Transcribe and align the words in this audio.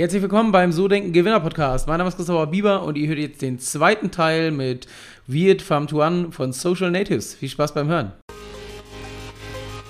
Herzlich 0.00 0.22
willkommen 0.22 0.50
beim 0.50 0.72
So 0.72 0.88
Denken 0.88 1.12
Gewinner 1.12 1.40
Podcast. 1.40 1.86
Mein 1.86 1.98
Name 1.98 2.08
ist 2.08 2.16
Christopher 2.16 2.46
Bieber 2.46 2.84
und 2.84 2.96
ihr 2.96 3.06
hört 3.06 3.18
jetzt 3.18 3.42
den 3.42 3.58
zweiten 3.58 4.10
Teil 4.10 4.50
mit 4.50 4.86
Viet 5.26 5.60
Farm 5.60 5.88
Tuan 5.88 6.32
von 6.32 6.54
Social 6.54 6.90
Natives. 6.90 7.34
Viel 7.34 7.50
Spaß 7.50 7.74
beim 7.74 7.86
Hören. 7.86 8.12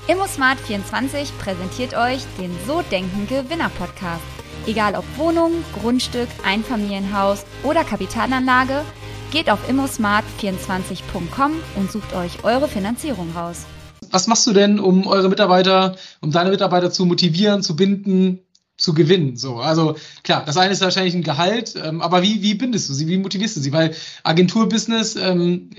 ImmoSmart24 0.08 1.30
präsentiert 1.38 1.96
euch 1.96 2.22
den 2.40 2.50
So 2.66 2.82
Denken 2.90 3.28
Gewinner 3.28 3.70
Podcast. 3.78 4.24
Egal 4.66 4.96
ob 4.96 5.04
Wohnung, 5.16 5.52
Grundstück, 5.80 6.26
Einfamilienhaus 6.44 7.46
oder 7.62 7.84
Kapitalanlage, 7.84 8.82
geht 9.30 9.48
auf 9.48 9.60
immosmart24.com 9.70 11.52
und 11.76 11.92
sucht 11.92 12.16
euch 12.16 12.42
eure 12.42 12.66
Finanzierung 12.66 13.30
raus. 13.36 13.64
Was 14.10 14.26
machst 14.26 14.44
du 14.48 14.52
denn, 14.52 14.80
um 14.80 15.06
eure 15.06 15.28
Mitarbeiter, 15.28 15.94
um 16.20 16.32
deine 16.32 16.50
Mitarbeiter 16.50 16.90
zu 16.90 17.06
motivieren, 17.06 17.62
zu 17.62 17.76
binden, 17.76 18.40
zu 18.80 18.94
gewinnen. 18.94 19.36
So, 19.36 19.56
also 19.56 19.96
klar, 20.22 20.44
das 20.44 20.56
eine 20.56 20.72
ist 20.72 20.80
wahrscheinlich 20.80 21.14
ein 21.14 21.22
Gehalt, 21.22 21.74
ähm, 21.82 22.00
aber 22.00 22.22
wie, 22.22 22.42
wie 22.42 22.54
bindest 22.54 22.88
du 22.88 22.94
sie, 22.94 23.08
wie 23.08 23.18
motivierst 23.18 23.56
du 23.56 23.60
sie? 23.60 23.72
Weil 23.72 23.94
Agenturbusiness, 24.24 25.16
ähm, 25.16 25.70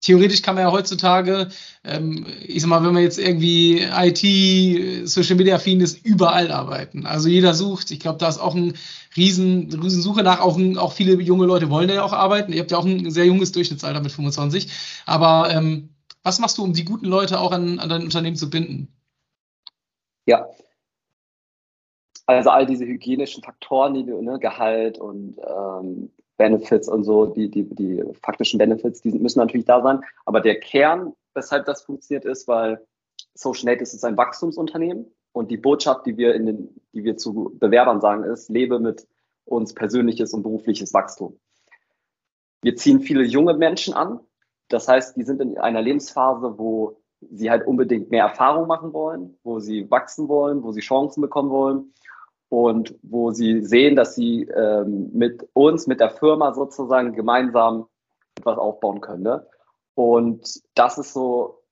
theoretisch 0.00 0.42
kann 0.42 0.54
man 0.54 0.64
ja 0.64 0.72
heutzutage, 0.72 1.48
ähm, 1.84 2.26
ich 2.42 2.62
sag 2.62 2.68
mal, 2.68 2.82
wenn 2.82 2.94
man 2.94 3.02
jetzt 3.02 3.18
irgendwie 3.18 3.82
IT, 3.82 5.08
Social 5.08 5.36
Media 5.36 5.56
affin 5.56 5.80
ist, 5.80 6.04
überall 6.04 6.50
arbeiten. 6.50 7.06
Also 7.06 7.28
jeder 7.28 7.54
sucht. 7.54 7.90
Ich 7.90 8.00
glaube, 8.00 8.18
da 8.18 8.28
ist 8.28 8.38
auch 8.38 8.54
ein 8.54 8.74
riesen, 9.16 9.70
riesen 9.82 10.02
Suche 10.02 10.22
nach. 10.22 10.40
Auch, 10.40 10.56
ein, 10.56 10.78
auch 10.78 10.94
viele 10.94 11.20
junge 11.20 11.46
Leute 11.46 11.68
wollen 11.68 11.90
ja 11.90 12.02
auch 12.02 12.14
arbeiten. 12.14 12.52
Ihr 12.52 12.60
habt 12.60 12.70
ja 12.70 12.78
auch 12.78 12.86
ein 12.86 13.10
sehr 13.10 13.26
junges 13.26 13.52
Durchschnittsalter 13.52 14.00
mit 14.00 14.12
25. 14.12 14.68
Aber 15.04 15.50
ähm, 15.50 15.90
was 16.22 16.38
machst 16.38 16.56
du, 16.56 16.64
um 16.64 16.72
die 16.72 16.84
guten 16.84 17.06
Leute 17.06 17.38
auch 17.38 17.52
an, 17.52 17.78
an 17.78 17.88
dein 17.88 18.02
Unternehmen 18.02 18.36
zu 18.36 18.48
binden? 18.48 18.88
Ja, 20.26 20.46
also 22.36 22.50
all 22.50 22.66
diese 22.66 22.84
hygienischen 22.84 23.42
Faktoren, 23.42 23.94
die 23.94 24.04
ne, 24.04 24.38
Gehalt 24.38 24.98
und 24.98 25.36
ähm, 25.38 26.10
Benefits 26.36 26.88
und 26.88 27.04
so, 27.04 27.26
die, 27.26 27.50
die, 27.50 27.64
die 27.74 28.02
faktischen 28.22 28.58
Benefits, 28.58 29.02
die 29.02 29.12
müssen 29.12 29.40
natürlich 29.40 29.66
da 29.66 29.82
sein. 29.82 30.00
Aber 30.24 30.40
der 30.40 30.58
Kern, 30.58 31.12
weshalb 31.34 31.66
das 31.66 31.82
funktioniert, 31.82 32.24
ist, 32.24 32.48
weil 32.48 32.84
Social 33.34 33.66
Natives 33.66 33.94
ist 33.94 34.04
ein 34.04 34.16
Wachstumsunternehmen 34.16 35.06
und 35.32 35.50
die 35.50 35.58
Botschaft, 35.58 36.06
die 36.06 36.16
wir 36.16 36.34
in 36.34 36.46
den, 36.46 36.80
die 36.92 37.04
wir 37.04 37.16
zu 37.16 37.52
Bewerbern 37.58 38.00
sagen, 38.00 38.24
ist, 38.24 38.48
lebe 38.48 38.78
mit 38.78 39.06
uns 39.44 39.74
persönliches 39.74 40.32
und 40.32 40.42
berufliches 40.42 40.94
Wachstum. 40.94 41.38
Wir 42.62 42.76
ziehen 42.76 43.00
viele 43.00 43.24
junge 43.24 43.54
Menschen 43.54 43.94
an. 43.94 44.20
Das 44.68 44.88
heißt, 44.88 45.16
die 45.16 45.24
sind 45.24 45.40
in 45.40 45.58
einer 45.58 45.82
Lebensphase, 45.82 46.58
wo 46.58 47.00
sie 47.20 47.50
halt 47.50 47.66
unbedingt 47.66 48.10
mehr 48.10 48.24
Erfahrung 48.24 48.66
machen 48.66 48.92
wollen, 48.92 49.36
wo 49.42 49.60
sie 49.60 49.90
wachsen 49.90 50.28
wollen, 50.28 50.62
wo 50.62 50.72
sie 50.72 50.80
Chancen 50.80 51.20
bekommen 51.20 51.50
wollen 51.50 51.92
und 52.50 52.98
wo 53.02 53.30
sie 53.30 53.62
sehen, 53.62 53.96
dass 53.96 54.16
sie 54.16 54.42
ähm, 54.42 55.10
mit 55.14 55.48
uns, 55.54 55.86
mit 55.86 56.00
der 56.00 56.10
Firma 56.10 56.52
sozusagen 56.52 57.14
gemeinsam 57.14 57.86
etwas 58.36 58.58
aufbauen 58.58 59.00
können. 59.00 59.22
Ne? 59.22 59.46
Und 59.94 60.60
das 60.74 60.98
ist 60.98 61.12
so 61.12 61.62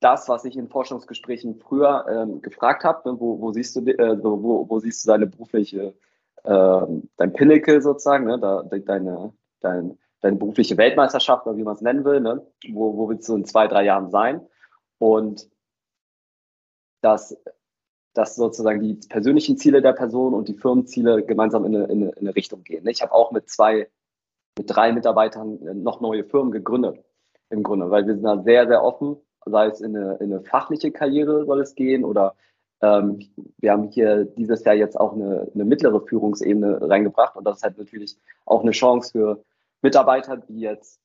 das, 0.00 0.28
was 0.28 0.44
ich 0.44 0.56
in 0.56 0.68
Forschungsgesprächen 0.68 1.58
früher 1.58 2.04
ähm, 2.10 2.42
gefragt 2.42 2.84
habe. 2.84 3.10
Ne? 3.10 3.18
Wo, 3.18 3.40
wo, 3.40 3.52
siehst 3.52 3.74
du, 3.74 3.80
äh, 3.80 4.22
wo, 4.22 4.68
wo 4.68 4.78
siehst 4.78 5.04
du 5.04 5.08
deine 5.08 5.26
berufliche, 5.26 5.94
äh, 6.44 6.86
dein 7.16 7.32
Pinnacle 7.32 7.80
sozusagen, 7.80 8.26
ne? 8.26 8.38
da, 8.38 8.64
deine, 8.64 9.32
dein, 9.60 9.98
deine 10.20 10.36
berufliche 10.36 10.76
Weltmeisterschaft 10.76 11.46
oder 11.46 11.56
wie 11.56 11.64
man 11.64 11.74
es 11.74 11.80
nennen 11.80 12.04
will. 12.04 12.20
Ne? 12.20 12.46
Wo, 12.70 12.98
wo 12.98 13.08
willst 13.08 13.26
du 13.30 13.34
in 13.34 13.46
zwei, 13.46 13.66
drei 13.66 13.84
Jahren 13.84 14.10
sein? 14.10 14.46
Und 14.98 15.48
das 17.00 17.34
dass 18.16 18.36
sozusagen 18.36 18.80
die 18.80 18.94
persönlichen 19.08 19.56
Ziele 19.58 19.82
der 19.82 19.92
Person 19.92 20.34
und 20.34 20.48
die 20.48 20.54
Firmenziele 20.54 21.22
gemeinsam 21.22 21.64
in 21.66 21.76
eine, 21.76 21.84
in 21.84 22.02
eine, 22.02 22.10
in 22.12 22.18
eine 22.20 22.36
Richtung 22.36 22.62
gehen. 22.64 22.86
Ich 22.86 23.02
habe 23.02 23.12
auch 23.12 23.30
mit 23.30 23.50
zwei, 23.50 23.88
mit 24.58 24.66
drei 24.68 24.92
Mitarbeitern 24.92 25.58
noch 25.82 26.00
neue 26.00 26.24
Firmen 26.24 26.50
gegründet, 26.50 27.04
im 27.50 27.62
Grunde, 27.62 27.90
weil 27.90 28.06
wir 28.06 28.14
sind 28.14 28.24
da 28.24 28.42
sehr, 28.42 28.66
sehr 28.66 28.82
offen, 28.82 29.16
sei 29.44 29.66
es 29.66 29.80
in 29.80 29.96
eine, 29.96 30.14
in 30.14 30.32
eine 30.32 30.42
fachliche 30.42 30.90
Karriere 30.90 31.44
soll 31.44 31.60
es 31.60 31.74
gehen 31.74 32.04
oder 32.04 32.34
ähm, 32.80 33.20
wir 33.58 33.72
haben 33.72 33.84
hier 33.90 34.24
dieses 34.24 34.64
Jahr 34.64 34.74
jetzt 34.74 34.98
auch 34.98 35.12
eine, 35.12 35.50
eine 35.54 35.64
mittlere 35.64 36.00
Führungsebene 36.00 36.88
reingebracht 36.88 37.36
und 37.36 37.44
das 37.44 37.58
ist 37.58 37.62
halt 37.62 37.78
natürlich 37.78 38.16
auch 38.44 38.62
eine 38.62 38.72
Chance 38.72 39.12
für 39.12 39.44
Mitarbeiter, 39.82 40.36
die 40.36 40.60
jetzt 40.60 41.00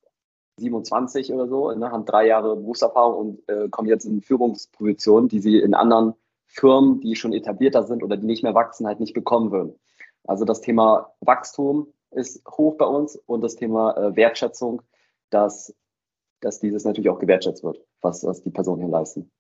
27 0.58 1.34
oder 1.34 1.48
so, 1.48 1.72
ne, 1.72 1.92
haben 1.92 2.06
drei 2.06 2.28
Jahre 2.28 2.56
Berufserfahrung 2.56 3.18
und 3.18 3.50
äh, 3.50 3.70
kommen 3.70 3.88
jetzt 3.88 4.06
in 4.06 4.22
Führungspositionen, 4.22 5.30
die 5.30 5.40
sie 5.40 5.60
in 5.60 5.74
anderen 5.74 6.14
Firmen, 6.52 7.00
die 7.00 7.16
schon 7.16 7.34
etablierter 7.34 7.84
sind 7.84 8.04
oder 8.04 8.18
die 8.18 8.26
nicht 8.26 8.44
mehr 8.44 8.54
wachsen, 8.54 8.86
halt 8.86 9.00
nicht 9.00 9.14
bekommen 9.14 9.52
würden. 9.52 9.74
Also 10.26 10.44
das 10.44 10.60
Thema 10.60 11.14
Wachstum 11.22 11.88
ist 12.12 12.46
hoch 12.46 12.76
bei 12.78 12.86
uns 12.86 13.16
und 13.16 13.42
das 13.42 13.56
Thema 13.56 13.96
äh, 13.96 14.16
Wertschätzung, 14.16 14.82
dass, 15.30 15.74
dass 16.42 16.60
dieses 16.60 16.84
natürlich 16.84 17.10
auch 17.10 17.20
gewertschätzt 17.20 17.64
wird, 17.64 17.80
was, 18.02 18.26
was 18.26 18.44
die 18.44 18.50
Personen 18.50 18.82
hier 18.82 18.92
leisten. 18.92 19.32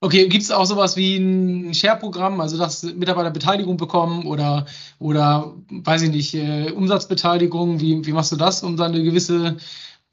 Okay, 0.00 0.28
gibt 0.28 0.42
es 0.42 0.50
auch 0.50 0.64
sowas 0.64 0.96
wie 0.96 1.16
ein 1.16 1.72
Share-Programm, 1.74 2.40
also 2.40 2.58
dass 2.58 2.82
Mitarbeiter 2.82 3.30
Beteiligung 3.30 3.76
bekommen 3.76 4.26
oder, 4.26 4.66
oder 4.98 5.54
weiß 5.70 6.02
ich 6.02 6.10
nicht, 6.10 6.34
äh, 6.34 6.72
Umsatzbeteiligung? 6.72 7.80
Wie, 7.80 8.04
wie 8.04 8.12
machst 8.12 8.32
du 8.32 8.36
das, 8.36 8.62
um 8.62 8.76
dann 8.76 8.92
eine 8.92 9.02
gewisse 9.02 9.56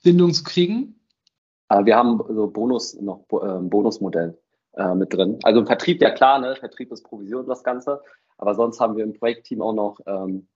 Bindung 0.03 0.33
zu 0.33 0.43
kriegen? 0.43 0.99
Äh, 1.69 1.85
wir 1.85 1.95
haben 1.95 2.21
so 2.29 2.47
Bonus, 2.47 2.99
noch 2.99 3.25
äh, 3.31 3.59
Bonusmodell 3.61 4.37
äh, 4.77 4.95
mit 4.95 5.13
drin. 5.13 5.39
Also 5.43 5.59
im 5.59 5.67
Vertrieb, 5.67 6.01
ja 6.01 6.11
klar, 6.11 6.39
ne? 6.39 6.55
Vertrieb 6.55 6.91
ist 6.91 7.03
Provision, 7.03 7.47
das 7.47 7.63
Ganze. 7.63 8.01
Aber 8.37 8.55
sonst 8.55 8.79
haben 8.79 8.95
wir 8.97 9.03
im 9.03 9.13
Projektteam 9.13 9.61
auch 9.61 9.73
noch 9.73 9.99
ähm, 10.05 10.47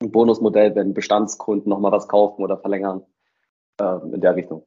ein 0.00 0.10
Bonusmodell, 0.10 0.74
wenn 0.74 0.94
Bestandskunden 0.94 1.68
nochmal 1.68 1.92
was 1.92 2.08
kaufen 2.08 2.42
oder 2.42 2.58
verlängern 2.58 3.02
äh, 3.80 3.98
in 4.12 4.20
der 4.20 4.36
Richtung. 4.36 4.66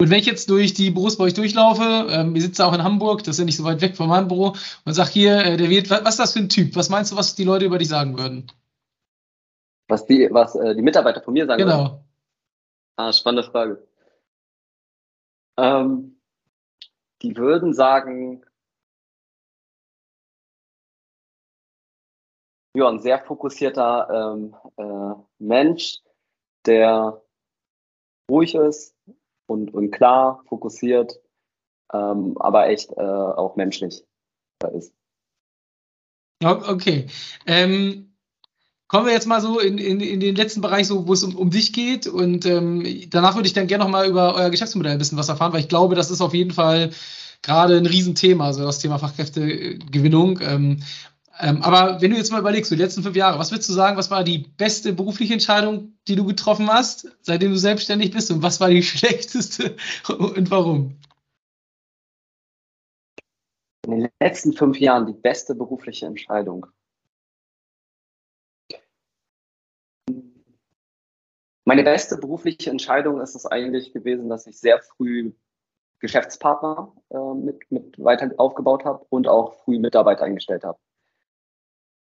Und 0.00 0.10
wenn 0.10 0.20
ich 0.20 0.26
jetzt 0.26 0.48
durch 0.48 0.74
die 0.74 0.90
Büros 0.90 1.18
bei 1.18 1.24
euch 1.24 1.34
durchlaufe, 1.34 2.06
ähm, 2.10 2.34
ihr 2.36 2.42
sitzt 2.42 2.60
auch 2.60 2.72
in 2.72 2.84
Hamburg, 2.84 3.24
das 3.24 3.34
ist 3.34 3.38
ja 3.40 3.44
nicht 3.44 3.56
so 3.56 3.64
weit 3.64 3.80
weg 3.80 3.96
von 3.96 4.08
meinem 4.08 4.28
Büro, 4.28 4.54
und 4.84 4.92
sag 4.94 5.08
hier, 5.08 5.38
äh, 5.44 5.56
der 5.56 5.68
wird, 5.70 5.90
was, 5.90 6.04
was 6.04 6.10
ist 6.10 6.20
das 6.20 6.32
für 6.34 6.38
ein 6.38 6.48
Typ? 6.48 6.76
Was 6.76 6.88
meinst 6.88 7.10
du, 7.10 7.16
was 7.16 7.34
die 7.34 7.44
Leute 7.44 7.64
über 7.64 7.78
dich 7.78 7.88
sagen 7.88 8.16
würden? 8.16 8.46
Was 9.88 10.06
die, 10.06 10.28
was 10.30 10.54
äh, 10.54 10.76
die 10.76 10.82
Mitarbeiter 10.82 11.20
von 11.20 11.34
mir 11.34 11.46
sagen 11.46 11.58
genau. 11.58 11.76
würden? 11.76 11.86
Genau. 11.86 12.04
Ah, 12.96 13.12
spannende 13.12 13.50
Frage. 13.50 13.86
Ähm, 15.56 16.17
die 17.22 17.36
würden 17.36 17.74
sagen, 17.74 18.44
ja, 22.74 22.88
ein 22.88 23.00
sehr 23.00 23.18
fokussierter 23.18 24.36
ähm, 24.36 24.56
äh, 24.76 25.14
Mensch, 25.38 25.98
der 26.66 27.22
ruhig 28.30 28.54
ist 28.54 28.96
und, 29.46 29.72
und 29.74 29.90
klar, 29.90 30.44
fokussiert, 30.48 31.18
ähm, 31.92 32.36
aber 32.38 32.68
echt 32.68 32.92
äh, 32.92 33.00
auch 33.00 33.56
menschlich 33.56 34.04
ist. 34.72 34.94
Okay. 36.42 37.08
Ähm, 37.46 38.07
Kommen 38.88 39.04
wir 39.04 39.12
jetzt 39.12 39.26
mal 39.26 39.42
so 39.42 39.60
in, 39.60 39.76
in, 39.76 40.00
in 40.00 40.18
den 40.18 40.34
letzten 40.34 40.62
Bereich, 40.62 40.86
so, 40.86 41.06
wo 41.06 41.12
es 41.12 41.22
um, 41.22 41.36
um 41.36 41.50
dich 41.50 41.74
geht. 41.74 42.06
Und 42.06 42.46
ähm, 42.46 42.86
danach 43.10 43.34
würde 43.34 43.46
ich 43.46 43.52
dann 43.52 43.66
gerne 43.66 43.84
noch 43.84 43.90
mal 43.90 44.08
über 44.08 44.34
euer 44.34 44.48
Geschäftsmodell 44.48 44.92
ein 44.92 44.98
bisschen 44.98 45.18
was 45.18 45.28
erfahren, 45.28 45.52
weil 45.52 45.60
ich 45.60 45.68
glaube, 45.68 45.94
das 45.94 46.10
ist 46.10 46.22
auf 46.22 46.32
jeden 46.32 46.52
Fall 46.52 46.90
gerade 47.42 47.76
ein 47.76 47.84
Riesenthema, 47.84 48.46
also 48.46 48.64
das 48.64 48.78
Thema 48.78 48.98
Fachkräftegewinnung. 48.98 50.40
Ähm, 50.40 50.82
ähm, 51.38 51.62
aber 51.62 52.00
wenn 52.00 52.10
du 52.10 52.16
jetzt 52.16 52.32
mal 52.32 52.40
überlegst, 52.40 52.70
so 52.70 52.76
die 52.76 52.82
letzten 52.82 53.02
fünf 53.02 53.14
Jahre, 53.14 53.38
was 53.38 53.50
würdest 53.52 53.68
du 53.68 53.74
sagen, 53.74 53.98
was 53.98 54.10
war 54.10 54.24
die 54.24 54.38
beste 54.38 54.94
berufliche 54.94 55.34
Entscheidung, 55.34 55.92
die 56.08 56.16
du 56.16 56.24
getroffen 56.24 56.68
hast, 56.68 57.14
seitdem 57.20 57.52
du 57.52 57.58
selbstständig 57.58 58.10
bist? 58.10 58.30
Und 58.30 58.42
was 58.42 58.58
war 58.58 58.70
die 58.70 58.82
schlechteste 58.82 59.76
und 60.08 60.50
warum? 60.50 60.96
In 63.86 64.00
den 64.00 64.08
letzten 64.20 64.54
fünf 64.54 64.78
Jahren 64.80 65.06
die 65.06 65.12
beste 65.12 65.54
berufliche 65.54 66.06
Entscheidung. 66.06 66.66
Meine 71.68 71.82
beste 71.82 72.16
berufliche 72.16 72.70
Entscheidung 72.70 73.20
ist 73.20 73.34
es 73.34 73.44
eigentlich 73.44 73.92
gewesen, 73.92 74.30
dass 74.30 74.46
ich 74.46 74.58
sehr 74.58 74.80
früh 74.80 75.32
Geschäftspartner 75.98 76.94
äh, 77.10 77.34
mit, 77.34 77.70
mit 77.70 78.02
weiter 78.02 78.30
aufgebaut 78.38 78.86
habe 78.86 79.04
und 79.10 79.28
auch 79.28 79.52
früh 79.52 79.78
Mitarbeiter 79.78 80.24
eingestellt 80.24 80.64
habe. 80.64 80.78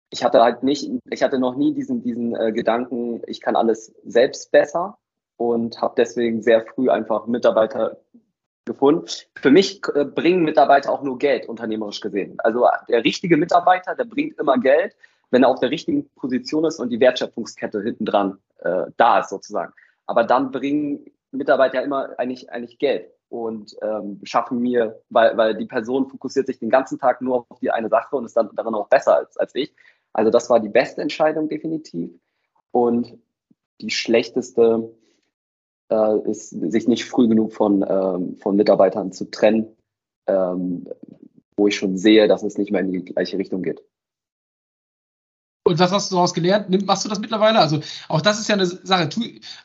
Ich 0.10 0.24
hatte 0.24 0.42
halt 0.42 0.64
nicht, 0.64 0.90
ich 1.12 1.22
hatte 1.22 1.38
noch 1.38 1.58
nie 1.58 1.74
diesen, 1.74 2.02
diesen 2.02 2.34
äh, 2.34 2.54
Gedanken, 2.54 3.22
ich 3.28 3.42
kann 3.42 3.58
alles 3.58 3.94
selbst 4.06 4.54
besser 4.54 5.00
und 5.36 5.82
habe 5.82 5.96
deswegen 5.98 6.42
sehr 6.42 6.66
früh 6.66 6.90
einfach 6.90 7.28
Mitarbeiter 7.28 8.00
gefunden. 8.64 9.06
Für 9.36 9.52
mich 9.52 9.82
äh, 9.94 10.06
bringen 10.06 10.46
Mitarbeiter 10.46 10.94
auch 10.94 11.04
nur 11.04 11.18
Geld, 11.18 11.50
unternehmerisch 11.50 12.00
gesehen. 12.00 12.40
Also 12.40 12.66
der 12.88 13.04
richtige 13.04 13.36
Mitarbeiter, 13.36 13.96
der 13.96 14.06
bringt 14.06 14.40
immer 14.40 14.58
Geld, 14.60 14.96
wenn 15.30 15.44
er 15.44 15.50
auf 15.50 15.60
der 15.60 15.72
richtigen 15.72 16.08
Position 16.12 16.64
ist 16.64 16.80
und 16.80 16.90
die 16.90 17.02
Wertschöpfungskette 17.02 17.82
hinten 17.84 18.06
dran 18.06 18.40
äh, 18.60 18.86
da 18.98 19.20
ist 19.20 19.30
sozusagen. 19.30 19.74
Aber 20.06 20.24
dann 20.24 20.52
bringen 20.52 21.06
Mitarbeiter 21.32 21.84
immer 21.84 22.18
eigentlich, 22.18 22.52
eigentlich 22.52 22.80
Geld 22.80 23.12
und 23.30 23.76
ähm, 23.82 24.22
schaffen 24.24 24.60
mir, 24.60 25.02
weil, 25.10 25.36
weil 25.38 25.56
die 25.56 25.66
Person 25.66 26.08
fokussiert 26.08 26.48
sich 26.48 26.60
den 26.60 26.70
ganzen 26.70 26.98
Tag 26.98 27.22
nur 27.22 27.46
auf 27.50 27.60
die 27.60 27.72
eine 27.72 27.90
Sache 27.90 28.16
und 28.16 28.26
ist 28.26 28.38
dann 28.38 28.50
darin 28.56 28.76
auch 28.76 28.88
besser 28.88 29.16
als, 29.18 29.38
als 29.38 29.54
ich. 29.56 29.76
Also 30.14 30.32
das 30.32 30.50
war 30.50 30.60
die 30.60 30.70
beste 30.70 31.02
Entscheidung 31.02 31.50
definitiv. 31.50 32.12
Und 32.72 33.18
die 33.82 33.90
schlechteste 33.90 34.92
äh, 35.90 36.20
ist, 36.30 36.50
sich 36.50 36.88
nicht 36.88 37.06
früh 37.06 37.28
genug 37.28 37.54
von, 37.54 37.86
ähm, 37.88 38.38
von 38.38 38.56
Mitarbeitern 38.56 39.12
zu 39.12 39.30
trennen, 39.30 39.76
ähm, 40.26 40.88
wo 41.56 41.68
ich 41.68 41.76
schon 41.76 41.98
sehe, 41.98 42.28
dass 42.28 42.44
es 42.44 42.58
nicht 42.58 42.72
mehr 42.72 42.82
in 42.82 42.92
die 42.92 43.06
gleiche 43.06 43.38
Richtung 43.38 43.62
geht. 43.62 43.82
Und 45.68 45.80
was 45.80 45.92
hast 45.92 46.10
du 46.10 46.16
daraus 46.16 46.34
gelernt? 46.34 46.70
Machst 46.86 47.04
du 47.04 47.10
das 47.10 47.20
mittlerweile? 47.20 47.60
Also 47.60 47.82
auch 48.08 48.22
das 48.22 48.40
ist 48.40 48.48
ja 48.48 48.56
eine 48.56 48.66
Sache. 48.66 49.10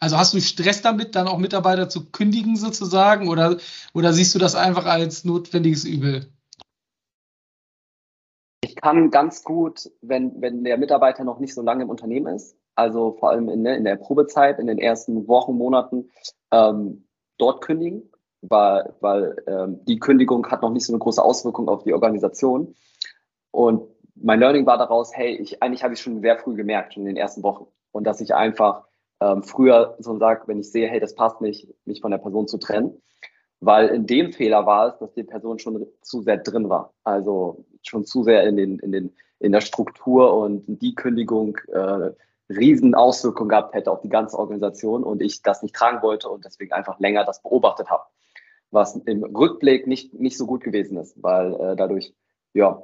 Also 0.00 0.19
hast 0.19 0.34
du 0.34 0.40
Stress 0.40 0.82
damit, 0.82 1.14
dann 1.14 1.28
auch 1.28 1.38
Mitarbeiter 1.38 1.88
zu 1.88 2.10
kündigen 2.10 2.56
sozusagen? 2.56 3.28
Oder, 3.28 3.58
oder 3.94 4.12
siehst 4.12 4.34
du 4.34 4.40
das 4.40 4.56
einfach 4.56 4.84
als 4.87 5.25
notwendiges 5.25 5.84
Übel? 5.84 6.26
Ich 8.64 8.75
kann 8.75 9.12
ganz 9.12 9.44
gut, 9.44 9.93
wenn, 10.00 10.43
wenn 10.43 10.64
der 10.64 10.76
Mitarbeiter 10.76 11.22
noch 11.22 11.38
nicht 11.38 11.54
so 11.54 11.62
lange 11.62 11.84
im 11.84 11.90
Unternehmen 11.90 12.34
ist, 12.34 12.56
also 12.75 13.12
vor 13.20 13.31
allem 13.31 13.49
in, 13.49 13.64
in 13.64 13.84
der 13.84 13.94
Probezeit, 13.94 14.58
in 14.58 14.66
den 14.66 14.78
ersten 14.78 15.28
Wochen, 15.28 15.56
Monaten, 15.56 16.10
ähm, 16.50 17.06
dort 17.38 17.60
kündigen, 17.60 18.10
weil, 18.40 18.93
weil 18.99 19.37
ähm, 19.46 19.84
die 19.84 20.00
Kündigung 20.00 20.44
hat 20.50 20.62
noch 20.62 20.70
nicht 20.70 20.84
so 20.84 20.93
eine 20.93 20.99
große 20.99 21.22
Auswirkung 21.22 21.69
auf 21.69 21.84
die 21.84 21.94
Organisation. 21.94 22.75
Und 23.52 23.92
mein 24.14 24.41
Learning 24.41 24.67
war 24.67 24.79
daraus, 24.79 25.14
hey, 25.14 25.37
ich, 25.37 25.62
eigentlich 25.62 25.82
habe 25.82 25.94
ich 25.94 26.00
schon 26.00 26.20
sehr 26.20 26.38
früh 26.38 26.55
gemerkt, 26.55 26.94
schon 26.94 27.03
in 27.03 27.09
den 27.09 27.17
ersten 27.17 27.43
Wochen. 27.43 27.67
Und 27.93 28.05
dass 28.05 28.20
ich 28.20 28.35
einfach 28.35 28.85
ähm, 29.20 29.43
früher 29.43 29.97
so 29.99 30.19
sage, 30.19 30.43
wenn 30.47 30.61
ich 30.61 30.70
sehe, 30.70 30.88
hey, 30.88 31.00
das 31.00 31.14
passt 31.14 31.41
nicht, 31.41 31.69
mich 31.85 32.00
von 32.00 32.11
der 32.11 32.19
Person 32.19 32.49
zu 32.49 32.59
trennen. 32.59 33.00
Weil 33.61 33.88
in 33.88 34.06
dem 34.06 34.32
Fehler 34.32 34.67
war 34.67 34.88
es, 34.88 34.99
dass 34.99 35.14
die 35.14 35.23
Person 35.23 35.59
schon 35.59 35.87
zu 36.00 36.23
sehr 36.23 36.38
drin 36.38 36.69
war. 36.69 36.93
Also 37.05 37.64
schon 37.82 38.05
zu 38.05 38.25
sehr 38.25 38.44
in, 38.44 38.56
den, 38.56 38.79
in, 38.81 38.93
den, 38.93 39.14
in 39.38 39.53
der 39.53 39.61
Struktur 39.61 40.37
und 40.37 40.64
die 40.67 40.94
Kündigung 40.94 41.56
äh, 41.69 42.11
riesen 42.49 42.94
Auswirkungen 42.94 43.49
gehabt 43.49 43.75
hätte 43.75 43.91
auf 43.91 44.00
die 44.00 44.09
ganze 44.09 44.38
Organisation 44.38 45.05
und 45.05 45.23
ich 45.23 45.43
das 45.43 45.62
nicht 45.62 45.75
tragen 45.75 46.03
wollte 46.03 46.29
und 46.29 46.44
deswegen 46.44 46.73
einfach 46.73 46.99
länger 46.99 47.25
das 47.25 47.43
beobachtet 47.43 47.88
habe. 47.88 48.03
Was 48.70 48.97
im 48.97 49.23
Rückblick 49.23 49.87
nicht, 49.87 50.14
nicht 50.14 50.37
so 50.37 50.47
gut 50.47 50.64
gewesen 50.64 50.97
ist, 50.97 51.23
weil 51.23 51.55
äh, 51.55 51.76
dadurch, 51.76 52.14
ja, 52.55 52.82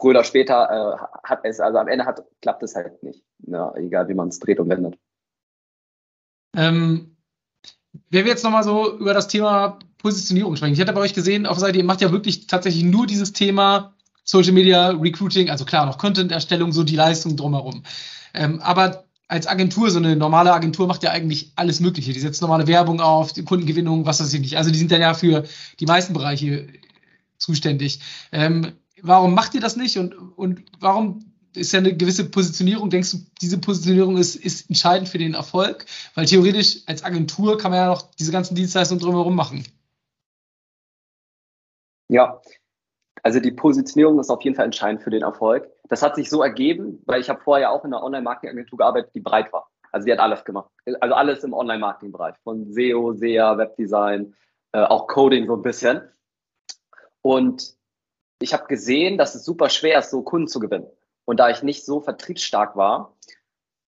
früher 0.00 0.10
oder 0.10 0.24
später 0.24 0.98
äh, 0.98 1.28
hat 1.28 1.40
es, 1.44 1.60
also 1.60 1.78
am 1.78 1.88
Ende 1.88 2.06
hat, 2.06 2.24
klappt 2.40 2.62
es 2.62 2.74
halt 2.74 3.02
nicht. 3.02 3.22
Ja, 3.46 3.72
egal 3.76 4.08
wie 4.08 4.14
man 4.14 4.28
es 4.28 4.38
dreht 4.38 4.58
und 4.58 4.68
wendet. 4.68 4.98
Ähm, 6.56 7.16
wenn 8.08 8.24
wir 8.24 8.32
jetzt 8.32 8.44
nochmal 8.44 8.64
so 8.64 8.98
über 8.98 9.14
das 9.14 9.28
Thema 9.28 9.78
Positionierung 9.98 10.56
sprechen. 10.56 10.72
Ich 10.72 10.80
hatte 10.80 10.92
bei 10.92 11.00
euch 11.00 11.14
gesehen, 11.14 11.46
auf 11.46 11.58
Seite, 11.58 11.78
ihr 11.78 11.84
macht 11.84 12.00
ja 12.00 12.10
wirklich 12.10 12.46
tatsächlich 12.46 12.84
nur 12.84 13.06
dieses 13.06 13.32
Thema 13.32 13.94
Social 14.24 14.52
Media 14.52 14.90
Recruiting, 14.90 15.50
also 15.50 15.64
klar, 15.64 15.86
noch 15.86 15.98
Content-Erstellung, 15.98 16.72
so 16.72 16.84
die 16.84 16.96
Leistung 16.96 17.36
drumherum. 17.36 17.82
Ähm, 18.32 18.60
aber 18.60 19.04
als 19.28 19.46
Agentur, 19.46 19.90
so 19.90 19.98
eine 19.98 20.16
normale 20.16 20.52
Agentur 20.52 20.86
macht 20.86 21.02
ja 21.02 21.10
eigentlich 21.10 21.52
alles 21.56 21.80
Mögliche. 21.80 22.12
Die 22.12 22.20
setzt 22.20 22.42
normale 22.42 22.66
Werbung 22.66 23.00
auf, 23.00 23.32
die 23.32 23.44
Kundengewinnung, 23.44 24.06
was 24.06 24.20
weiß 24.20 24.32
ich 24.32 24.40
nicht. 24.40 24.56
Also 24.56 24.70
die 24.70 24.78
sind 24.78 24.90
dann 24.90 25.00
ja 25.00 25.14
für 25.14 25.44
die 25.78 25.86
meisten 25.86 26.14
Bereiche 26.14 26.66
zuständig. 27.38 28.00
Ähm, 28.32 28.72
warum 29.02 29.34
macht 29.34 29.54
ihr 29.54 29.60
das 29.60 29.76
nicht 29.76 29.98
und, 29.98 30.14
und 30.14 30.62
warum 30.80 31.30
ist 31.54 31.72
ja 31.72 31.80
eine 31.80 31.96
gewisse 31.96 32.30
Positionierung. 32.30 32.90
Denkst 32.90 33.12
du, 33.12 33.18
diese 33.40 33.58
Positionierung 33.58 34.16
ist, 34.16 34.36
ist 34.36 34.68
entscheidend 34.68 35.08
für 35.08 35.18
den 35.18 35.34
Erfolg? 35.34 35.84
Weil 36.14 36.26
theoretisch 36.26 36.82
als 36.86 37.04
Agentur 37.04 37.58
kann 37.58 37.70
man 37.70 37.80
ja 37.80 37.86
noch 37.86 38.02
diese 38.12 38.32
ganzen 38.32 38.54
Dienstleistungen 38.54 39.02
drumherum 39.02 39.34
machen. 39.34 39.64
Ja, 42.08 42.40
also 43.22 43.40
die 43.40 43.52
Positionierung 43.52 44.18
ist 44.18 44.30
auf 44.30 44.42
jeden 44.42 44.56
Fall 44.56 44.64
entscheidend 44.64 45.02
für 45.02 45.10
den 45.10 45.22
Erfolg. 45.22 45.68
Das 45.88 46.02
hat 46.02 46.16
sich 46.16 46.30
so 46.30 46.42
ergeben, 46.42 47.02
weil 47.06 47.20
ich 47.20 47.28
habe 47.28 47.40
vorher 47.40 47.70
auch 47.70 47.84
in 47.84 47.92
einer 47.92 48.02
Online-Marketing-Agentur 48.02 48.78
gearbeitet, 48.78 49.14
die 49.14 49.20
breit 49.20 49.52
war. 49.52 49.68
Also 49.92 50.06
die 50.06 50.12
hat 50.12 50.20
alles 50.20 50.44
gemacht. 50.44 50.70
Also 51.00 51.14
alles 51.14 51.44
im 51.44 51.52
Online-Marketing-Bereich. 51.52 52.36
Von 52.42 52.72
SEO, 52.72 53.12
SEA, 53.14 53.58
Webdesign, 53.58 54.34
äh, 54.72 54.82
auch 54.82 55.08
Coding 55.08 55.46
so 55.46 55.54
ein 55.54 55.62
bisschen. 55.62 56.00
Und 57.22 57.74
ich 58.40 58.52
habe 58.52 58.66
gesehen, 58.66 59.18
dass 59.18 59.34
es 59.34 59.44
super 59.44 59.68
schwer 59.68 59.98
ist, 59.98 60.10
so 60.10 60.22
Kunden 60.22 60.48
zu 60.48 60.60
gewinnen. 60.60 60.86
Und 61.24 61.38
da 61.38 61.50
ich 61.50 61.62
nicht 61.62 61.84
so 61.84 62.00
vertriebsstark 62.00 62.74
war, 62.74 63.14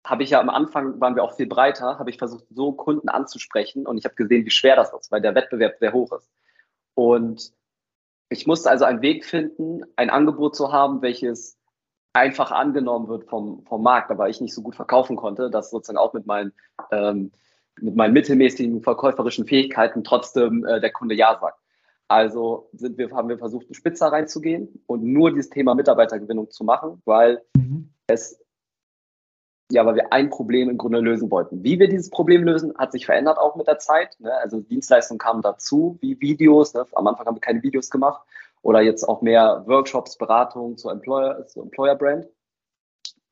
habe 0.05 0.23
ich 0.23 0.31
ja 0.31 0.41
am 0.41 0.51
Anfang, 0.51 1.01
waren 1.01 1.17
wir 1.17 1.25
auch 1.25 1.37
viel 1.37 1.47
breiter, 1.47 1.99
habe 1.99 2.11
ich 2.11 2.19
versucht, 2.19 2.45
so 2.51 2.73
Kunden 2.73 3.09
anzusprechen. 3.09 3.87
Und 3.87 3.99
ich 3.99 4.05
habe 4.05 4.15
gesehen, 4.15 4.45
wie 4.45 4.51
schwer 4.51 4.77
das 4.77 4.93
ist, 4.93 5.11
weil 5.11 5.23
der 5.23 5.35
Wettbewerb 5.35 5.79
sehr 5.79 5.93
hoch 5.93 6.13
ist. 6.13 6.31
Und 6.95 7.53
ich 8.29 8.47
musste 8.47 8.71
also 8.71 8.85
einen 8.85 9.03
Weg 9.03 9.25
finden, 9.25 9.83
ein 9.97 10.11
Angebot 10.11 10.55
zu 10.55 10.73
haben, 10.73 11.03
welches 11.03 11.59
einfach 12.13 12.51
angenommen 12.51 13.09
wird 13.09 13.25
vom, 13.25 13.65
vom 13.65 13.83
Markt, 13.83 14.11
aber 14.11 14.29
ich 14.29 14.41
nicht 14.41 14.55
so 14.55 14.63
gut 14.63 14.77
verkaufen 14.77 15.17
konnte, 15.17 15.51
dass 15.51 15.71
sozusagen 15.71 15.99
auch 15.99 16.13
mit 16.13 16.27
meinen, 16.27 16.53
ähm, 16.91 17.33
mit 17.81 17.97
meinen 17.97 18.13
mittelmäßigen 18.13 18.83
verkäuferischen 18.83 19.47
Fähigkeiten 19.47 20.05
trotzdem 20.05 20.65
äh, 20.67 20.81
der 20.81 20.93
Kunde 20.93 21.15
Ja 21.15 21.39
sagt. 21.41 21.62
Also 22.09 22.69
sind 22.73 22.99
wir, 22.99 23.11
haben 23.11 23.29
wir 23.29 23.39
versucht, 23.39 23.75
spitzer 23.75 24.09
reinzugehen 24.09 24.83
und 24.87 25.03
nur 25.03 25.31
dieses 25.31 25.51
Thema 25.51 25.75
Mitarbeitergewinnung 25.75 26.51
zu 26.51 26.65
machen, 26.65 27.01
weil 27.05 27.43
mhm. 27.57 27.93
es 28.07 28.39
ja, 29.73 29.87
weil 29.87 29.95
wir 29.95 30.13
ein 30.13 30.29
Problem 30.29 30.69
im 30.69 30.77
Grunde 30.77 31.01
lösen 31.01 31.31
wollten. 31.31 31.65
Wie 31.65 31.79
wir 31.79 31.89
dieses 31.89 32.11
Problem 32.11 32.45
lösen, 32.45 32.77
hat 32.77 32.93
sich 32.93 33.07
verändert 33.07 33.39
auch 33.39 33.57
mit 33.57 33.67
der 33.67 33.79
Zeit. 33.79 34.21
Ne? 34.21 34.31
Also 34.35 34.61
Dienstleistungen 34.61 35.19
kamen 35.19 35.41
dazu, 35.41 35.97
wie 36.01 36.21
Videos. 36.21 36.75
Ne? 36.75 36.85
Am 36.93 37.07
Anfang 37.07 37.27
haben 37.27 37.37
wir 37.37 37.41
keine 37.41 37.63
Videos 37.63 37.89
gemacht. 37.89 38.23
Oder 38.61 38.83
jetzt 38.83 39.09
auch 39.09 39.23
mehr 39.23 39.65
Workshops, 39.67 40.19
Beratungen 40.19 40.77
zur 40.77 40.93
Employer, 40.93 41.47
zur 41.47 41.63
Employer 41.63 41.97
Brand. 41.97 42.29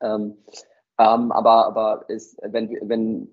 Ähm, 0.01 0.37
ähm, 0.97 1.31
aber 1.31 1.67
aber 1.67 2.09
ist, 2.09 2.39
wenn, 2.41 2.75
wenn 2.81 3.29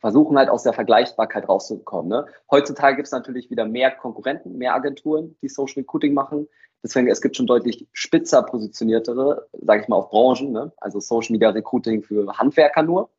versuchen 0.00 0.38
halt 0.38 0.48
aus 0.48 0.62
der 0.62 0.72
Vergleichbarkeit 0.72 1.48
rauszukommen. 1.48 2.08
Ne? 2.08 2.26
Heutzutage 2.50 2.96
gibt 2.96 3.06
es 3.06 3.12
natürlich 3.12 3.50
wieder 3.50 3.66
mehr 3.66 3.90
Konkurrenten, 3.90 4.56
mehr 4.58 4.74
Agenturen, 4.74 5.36
die 5.42 5.48
Social 5.48 5.80
Recruiting 5.80 6.14
machen. 6.14 6.48
Deswegen, 6.82 7.08
es 7.08 7.20
gibt 7.20 7.36
schon 7.36 7.46
deutlich 7.46 7.88
spitzer 7.92 8.42
positioniertere, 8.42 9.48
sage 9.52 9.82
ich 9.82 9.88
mal, 9.88 9.96
auf 9.96 10.10
Branchen, 10.10 10.52
ne? 10.52 10.72
also 10.76 11.00
Social 11.00 11.32
Media 11.32 11.50
Recruiting 11.50 12.02
für 12.02 12.38
Handwerker 12.38 12.82
nur. 12.82 13.10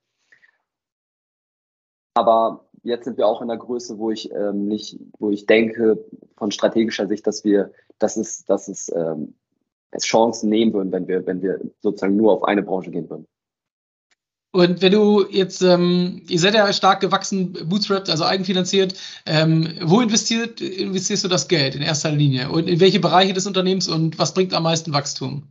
Aber 2.14 2.66
jetzt 2.84 3.06
sind 3.06 3.18
wir 3.18 3.28
auch 3.28 3.42
in 3.42 3.48
der 3.48 3.58
Größe, 3.58 3.98
wo 3.98 4.12
ich 4.12 4.32
ähm, 4.32 4.68
nicht, 4.68 5.00
wo 5.20 5.30
ich 5.30 5.46
denke, 5.46 6.04
von 6.38 6.52
strategischer 6.52 7.08
Sicht, 7.08 7.28
dass 7.28 7.44
wir, 7.44 7.72
dass 7.98 8.18
es, 8.18 8.46
dass 8.46 8.68
es, 8.68 8.92
ähm, 8.96 9.36
es 9.92 10.04
Chancen 10.04 10.50
nehmen 10.50 10.74
würden, 10.74 10.92
wenn 10.92 11.08
wir, 11.08 11.26
wenn 11.26 11.42
wir 11.42 11.60
sozusagen 11.80 12.16
nur 12.16 12.32
auf 12.34 12.44
eine 12.44 12.64
Branche 12.64 12.92
gehen 12.92 13.10
würden. 13.10 13.28
Und 14.52 14.82
wenn 14.82 14.92
du 14.92 15.28
jetzt, 15.30 15.62
ähm, 15.62 16.24
ihr 16.28 16.40
seid 16.40 16.56
ja 16.56 16.74
stark 16.74 17.02
gewachsen, 17.02 17.54
bootstrapped, 17.70 18.10
also 18.10 18.24
eigenfinanziert, 18.24 18.96
ähm, 19.28 19.78
wo 19.84 20.02
investiert, 20.02 20.60
investierst 20.60 21.24
du 21.24 21.28
das 21.28 21.48
Geld 21.48 21.76
in 21.76 21.84
erster 21.84 22.12
Linie? 22.12 22.50
Und 22.50 22.68
in 22.68 22.80
welche 22.80 23.00
Bereiche 23.00 23.34
des 23.34 23.46
Unternehmens 23.46 23.88
und 23.88 24.18
was 24.18 24.34
bringt 24.34 24.54
am 24.56 24.64
meisten 24.64 24.92
Wachstum? 24.92 25.44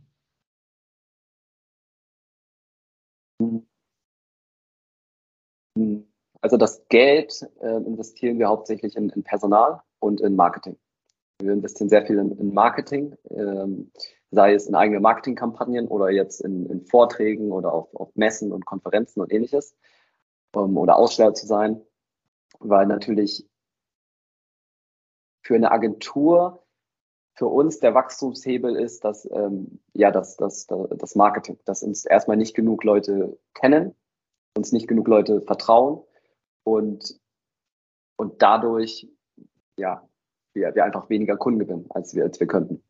Also 6.41 6.57
das 6.57 6.85
Geld 6.89 7.41
äh, 7.61 7.77
investieren 7.77 8.37
wir 8.37 8.47
hauptsächlich 8.47 8.95
in, 8.97 9.09
in, 9.09 9.23
Personal 9.23 9.81
und 9.99 10.19
in 10.19 10.35
Marketing. 10.35 10.77
Wir 11.41 11.53
investieren 11.53 11.89
sehr 11.89 12.05
viel 12.05 12.17
in, 12.17 12.31
in 12.37 12.53
Marketing. 12.53 13.15
Ähm, 13.29 13.91
sei 14.31 14.53
es 14.53 14.67
in 14.67 14.75
eigene 14.75 14.99
Marketingkampagnen 14.99 15.87
oder 15.87 16.09
jetzt 16.09 16.41
in, 16.41 16.65
in 16.67 16.85
Vorträgen 16.85 17.51
oder 17.51 17.73
auf, 17.73 17.93
auf, 17.95 18.15
Messen 18.15 18.51
und 18.51 18.65
Konferenzen 18.65 19.21
und 19.21 19.31
ähnliches 19.31 19.75
ähm, 20.55 20.77
oder 20.77 20.97
Aussteller 20.97 21.33
zu 21.33 21.47
sein, 21.47 21.81
weil 22.59 22.85
natürlich 22.85 23.47
für 25.41 25.55
eine 25.55 25.71
Agentur 25.71 26.63
für 27.33 27.47
uns 27.47 27.79
der 27.79 27.93
Wachstumshebel 27.93 28.75
ist, 28.75 29.03
dass 29.05 29.25
ähm, 29.31 29.79
ja 29.93 30.11
das, 30.11 30.35
das, 30.35 30.67
das 30.67 31.15
Marketing, 31.15 31.57
dass 31.65 31.83
uns 31.83 32.05
erstmal 32.05 32.37
nicht 32.37 32.53
genug 32.53 32.83
Leute 32.83 33.39
kennen, 33.53 33.95
uns 34.57 34.73
nicht 34.73 34.87
genug 34.87 35.07
Leute 35.07 35.41
vertrauen 35.41 36.03
und, 36.63 37.19
und 38.17 38.41
dadurch 38.41 39.09
ja 39.77 40.08
wir, 40.53 40.73
wir 40.75 40.85
einfach 40.85 41.09
weniger 41.09 41.37
Kunden 41.37 41.59
gewinnen, 41.59 41.85
als 41.89 42.15
wir, 42.15 42.23
als 42.23 42.39
wir 42.39 42.47
könnten. 42.47 42.81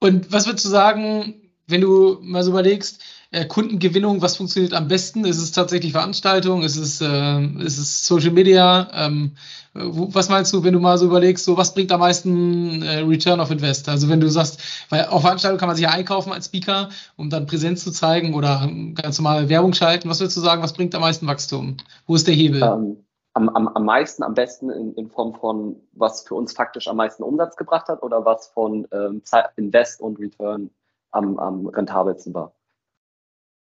Und 0.00 0.32
was 0.32 0.46
würdest 0.46 0.64
du 0.64 0.68
sagen, 0.68 1.50
wenn 1.66 1.80
du 1.80 2.18
mal 2.20 2.42
so 2.42 2.50
überlegst, 2.50 3.02
äh, 3.30 3.46
Kundengewinnung, 3.46 4.22
was 4.22 4.36
funktioniert 4.36 4.74
am 4.74 4.86
besten? 4.86 5.24
Ist 5.24 5.38
es 5.38 5.50
tatsächlich 5.50 5.92
Veranstaltung? 5.92 6.62
Ist 6.62 6.76
es, 6.76 7.00
äh, 7.00 7.44
ist 7.64 7.78
es 7.78 8.06
Social 8.06 8.30
Media? 8.30 8.88
Ähm, 8.92 9.32
wo, 9.74 10.14
was 10.14 10.28
meinst 10.28 10.52
du, 10.52 10.62
wenn 10.62 10.72
du 10.72 10.78
mal 10.78 10.98
so 10.98 11.06
überlegst, 11.06 11.44
so 11.44 11.56
was 11.56 11.74
bringt 11.74 11.90
am 11.90 12.00
meisten 12.00 12.82
äh, 12.82 12.98
Return 12.98 13.40
of 13.40 13.50
Invest? 13.50 13.88
Also 13.88 14.08
wenn 14.08 14.20
du 14.20 14.28
sagst, 14.28 14.60
weil 14.88 15.06
auf 15.06 15.22
Veranstaltungen 15.22 15.58
kann 15.58 15.68
man 15.68 15.76
sich 15.76 15.84
ja 15.84 15.90
einkaufen 15.90 16.32
als 16.32 16.46
Speaker, 16.46 16.90
um 17.16 17.28
dann 17.28 17.46
Präsenz 17.46 17.82
zu 17.82 17.90
zeigen 17.90 18.34
oder 18.34 18.70
ganz 18.94 19.18
normale 19.18 19.48
Werbung 19.48 19.72
schalten. 19.72 20.08
Was 20.08 20.20
würdest 20.20 20.36
du 20.36 20.40
sagen, 20.40 20.62
was 20.62 20.74
bringt 20.74 20.94
am 20.94 21.00
meisten 21.00 21.26
Wachstum? 21.26 21.78
Wo 22.06 22.14
ist 22.14 22.28
der 22.28 22.34
Hebel? 22.34 22.62
Um, 22.62 22.84
ähm, 22.84 22.96
am, 23.34 23.48
am, 23.50 23.68
am 23.68 23.84
meisten, 23.84 24.22
am 24.22 24.34
besten 24.34 24.70
in, 24.70 24.94
in 24.94 25.10
Form 25.10 25.34
von, 25.34 25.80
was 25.92 26.26
für 26.26 26.34
uns 26.34 26.52
faktisch 26.52 26.88
am 26.88 26.96
meisten 26.96 27.22
Umsatz 27.22 27.56
gebracht 27.56 27.88
hat 27.88 28.02
oder 28.02 28.24
was 28.24 28.48
von 28.48 28.86
ähm, 28.92 29.22
Invest 29.56 30.00
und 30.00 30.18
Return 30.18 30.70
am, 31.10 31.38
am 31.38 31.66
rentabelsten 31.66 32.32
war. 32.32 32.54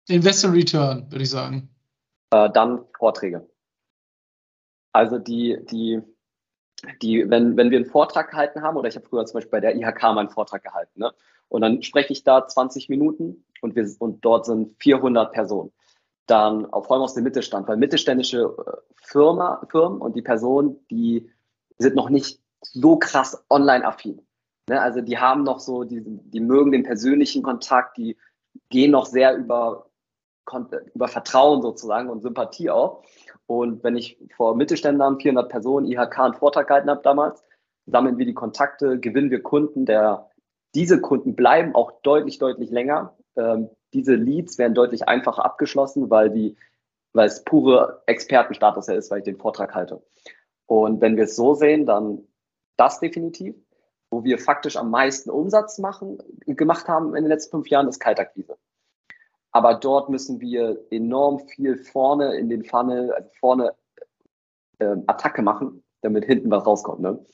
Investor 0.07 0.53
Return, 0.53 1.11
würde 1.11 1.23
ich 1.23 1.29
sagen. 1.29 1.69
Äh, 2.31 2.49
dann 2.51 2.85
Vorträge. 2.97 3.47
Also 4.91 5.17
die, 5.17 5.57
die, 5.71 6.01
die, 7.01 7.29
wenn, 7.29 7.57
wenn 7.57 7.71
wir 7.71 7.77
einen 7.77 7.89
Vortrag 7.89 8.29
gehalten 8.29 8.61
haben, 8.61 8.77
oder 8.77 8.89
ich 8.89 8.95
habe 8.95 9.05
früher 9.07 9.25
zum 9.25 9.35
Beispiel 9.35 9.51
bei 9.51 9.59
der 9.59 9.75
IHK 9.75 10.03
meinen 10.13 10.29
Vortrag 10.29 10.63
gehalten, 10.63 10.99
ne? 10.99 11.13
und 11.49 11.61
dann 11.61 11.81
spreche 11.81 12.13
ich 12.13 12.23
da 12.23 12.47
20 12.47 12.89
Minuten 12.89 13.45
und, 13.61 13.75
wir, 13.75 13.89
und 13.99 14.23
dort 14.23 14.45
sind 14.45 14.75
400 14.79 15.31
Personen. 15.31 15.71
Dann 16.27 16.65
auch 16.71 16.85
vor 16.85 16.95
allem 16.95 17.03
aus 17.03 17.13
dem 17.13 17.23
Mittelstand, 17.23 17.67
weil 17.67 17.77
mittelständische 17.77 18.55
äh, 18.65 18.71
Firma, 18.95 19.65
Firmen 19.69 19.99
und 19.99 20.15
die 20.15 20.21
Personen, 20.21 20.79
die 20.89 21.29
sind 21.77 21.95
noch 21.95 22.09
nicht 22.09 22.41
so 22.61 22.97
krass 22.97 23.45
online-affin. 23.49 24.21
Ne? 24.69 24.81
Also 24.81 25.01
die 25.01 25.17
haben 25.17 25.43
noch 25.43 25.59
so, 25.59 25.83
die, 25.83 26.01
die 26.03 26.39
mögen 26.39 26.71
den 26.71 26.83
persönlichen 26.83 27.43
Kontakt, 27.43 27.97
die 27.97 28.17
gehen 28.69 28.91
noch 28.91 29.05
sehr 29.05 29.35
über, 29.35 29.89
über 30.93 31.07
Vertrauen 31.07 31.61
sozusagen 31.61 32.09
und 32.09 32.21
Sympathie 32.21 32.69
auch. 32.69 33.03
Und 33.45 33.83
wenn 33.83 33.97
ich 33.97 34.17
vor 34.35 34.55
Mittelständlern, 34.55 35.19
400 35.19 35.49
Personen, 35.49 35.85
IHK 35.85 36.19
einen 36.19 36.33
Vortrag 36.33 36.67
gehalten 36.67 36.89
habe 36.89 37.01
damals, 37.03 37.43
sammeln 37.85 38.17
wir 38.17 38.25
die 38.25 38.33
Kontakte, 38.33 38.99
gewinnen 38.99 39.31
wir 39.31 39.43
Kunden. 39.43 39.85
Der, 39.85 40.29
diese 40.75 41.01
Kunden 41.01 41.35
bleiben 41.35 41.75
auch 41.75 41.91
deutlich, 42.03 42.39
deutlich 42.39 42.71
länger. 42.71 43.15
Ähm, 43.35 43.69
diese 43.93 44.15
Leads 44.15 44.57
werden 44.57 44.73
deutlich 44.73 45.07
einfacher 45.07 45.45
abgeschlossen, 45.45 46.09
weil, 46.09 46.29
die, 46.29 46.55
weil 47.13 47.27
es 47.27 47.43
pure 47.43 48.01
Expertenstatus 48.05 48.87
ist, 48.87 49.11
weil 49.11 49.19
ich 49.19 49.25
den 49.25 49.37
Vortrag 49.37 49.75
halte. 49.75 50.01
Und 50.65 51.01
wenn 51.01 51.17
wir 51.17 51.25
es 51.25 51.35
so 51.35 51.53
sehen, 51.53 51.85
dann 51.85 52.27
das 52.77 52.99
definitiv. 52.99 53.55
Wo 54.09 54.23
wir 54.23 54.37
faktisch 54.37 54.77
am 54.77 54.91
meisten 54.91 55.31
Umsatz 55.31 55.79
machen, 55.79 56.19
gemacht 56.45 56.87
haben 56.87 57.15
in 57.15 57.23
den 57.23 57.31
letzten 57.31 57.51
fünf 57.51 57.67
Jahren, 57.69 57.87
ist 57.87 57.99
Kaltakquise. 57.99 58.57
Aber 59.51 59.75
dort 59.75 60.09
müssen 60.09 60.39
wir 60.39 60.85
enorm 60.91 61.39
viel 61.47 61.77
vorne 61.77 62.35
in 62.35 62.49
den 62.49 62.63
Funnel, 62.63 63.11
also 63.11 63.29
vorne 63.39 63.73
äh, 64.79 64.95
Attacke 65.07 65.41
machen, 65.41 65.83
damit 66.01 66.25
hinten 66.25 66.51
was 66.51 66.65
rauskommt. 66.65 67.01
Ne? 67.01 67.25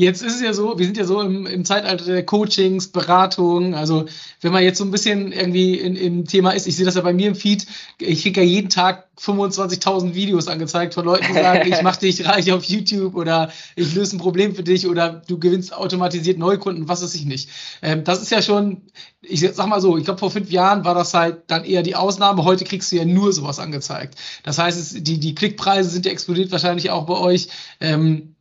Jetzt 0.00 0.22
ist 0.22 0.36
es 0.36 0.40
ja 0.40 0.52
so, 0.52 0.78
wir 0.78 0.86
sind 0.86 0.96
ja 0.96 1.04
so 1.04 1.20
im, 1.20 1.44
im 1.44 1.64
Zeitalter 1.64 2.04
der 2.04 2.24
Coachings, 2.24 2.86
Beratung. 2.86 3.74
Also 3.74 4.06
wenn 4.40 4.52
man 4.52 4.62
jetzt 4.62 4.78
so 4.78 4.84
ein 4.84 4.92
bisschen 4.92 5.32
irgendwie 5.32 5.74
in, 5.74 5.96
im 5.96 6.24
Thema 6.24 6.52
ist, 6.52 6.68
ich 6.68 6.76
sehe 6.76 6.86
das 6.86 6.94
ja 6.94 7.00
bei 7.00 7.12
mir 7.12 7.26
im 7.26 7.34
Feed, 7.34 7.66
ich 7.98 8.22
kriege 8.22 8.40
ja 8.40 8.46
jeden 8.46 8.70
Tag 8.70 9.08
25.000 9.20 10.14
Videos 10.14 10.46
angezeigt 10.46 10.94
von 10.94 11.04
Leuten, 11.04 11.26
die 11.26 11.32
sagen, 11.32 11.72
ich 11.72 11.82
mache 11.82 11.98
dich 11.98 12.24
reich 12.24 12.52
auf 12.52 12.62
YouTube 12.62 13.16
oder 13.16 13.50
ich 13.74 13.92
löse 13.92 14.14
ein 14.14 14.20
Problem 14.20 14.54
für 14.54 14.62
dich 14.62 14.86
oder 14.86 15.20
du 15.26 15.40
gewinnst 15.40 15.74
automatisiert 15.74 16.38
Neukunden, 16.38 16.86
was 16.86 17.02
weiß 17.02 17.16
ich 17.16 17.24
nicht. 17.24 17.48
Ähm, 17.82 18.04
das 18.04 18.22
ist 18.22 18.30
ja 18.30 18.40
schon, 18.40 18.82
ich 19.20 19.40
sag 19.40 19.66
mal 19.66 19.80
so, 19.80 19.98
ich 19.98 20.04
glaube 20.04 20.20
vor 20.20 20.30
fünf 20.30 20.52
Jahren 20.52 20.84
war 20.84 20.94
das 20.94 21.12
halt 21.12 21.42
dann 21.48 21.64
eher 21.64 21.82
die 21.82 21.96
Ausnahme. 21.96 22.44
Heute 22.44 22.64
kriegst 22.64 22.92
du 22.92 22.96
ja 22.96 23.04
nur 23.04 23.32
sowas 23.32 23.58
angezeigt. 23.58 24.14
Das 24.44 24.58
heißt, 24.58 24.78
es, 24.78 25.02
die, 25.02 25.18
die 25.18 25.34
Klickpreise 25.34 25.90
sind 25.90 26.06
ja 26.06 26.12
explodiert 26.12 26.52
wahrscheinlich 26.52 26.90
auch 26.90 27.06
bei 27.06 27.18
euch. 27.18 27.48
Ähm, 27.80 28.36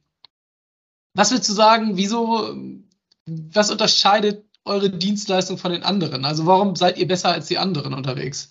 was 1.18 1.32
willst 1.32 1.50
du 1.50 1.54
sagen, 1.54 1.98
wieso, 1.98 2.56
was 3.26 3.72
unterscheidet 3.72 4.46
eure 4.66 4.92
Dienstleistung 4.92 5.58
von 5.58 5.72
den 5.72 5.84
anderen? 5.84 6.26
Also 6.26 6.46
warum 6.46 6.76
seid 6.76 6.98
ihr 6.98 7.08
besser 7.08 7.30
als 7.30 7.48
die 7.48 7.58
anderen 7.58 7.94
unterwegs? 7.96 8.50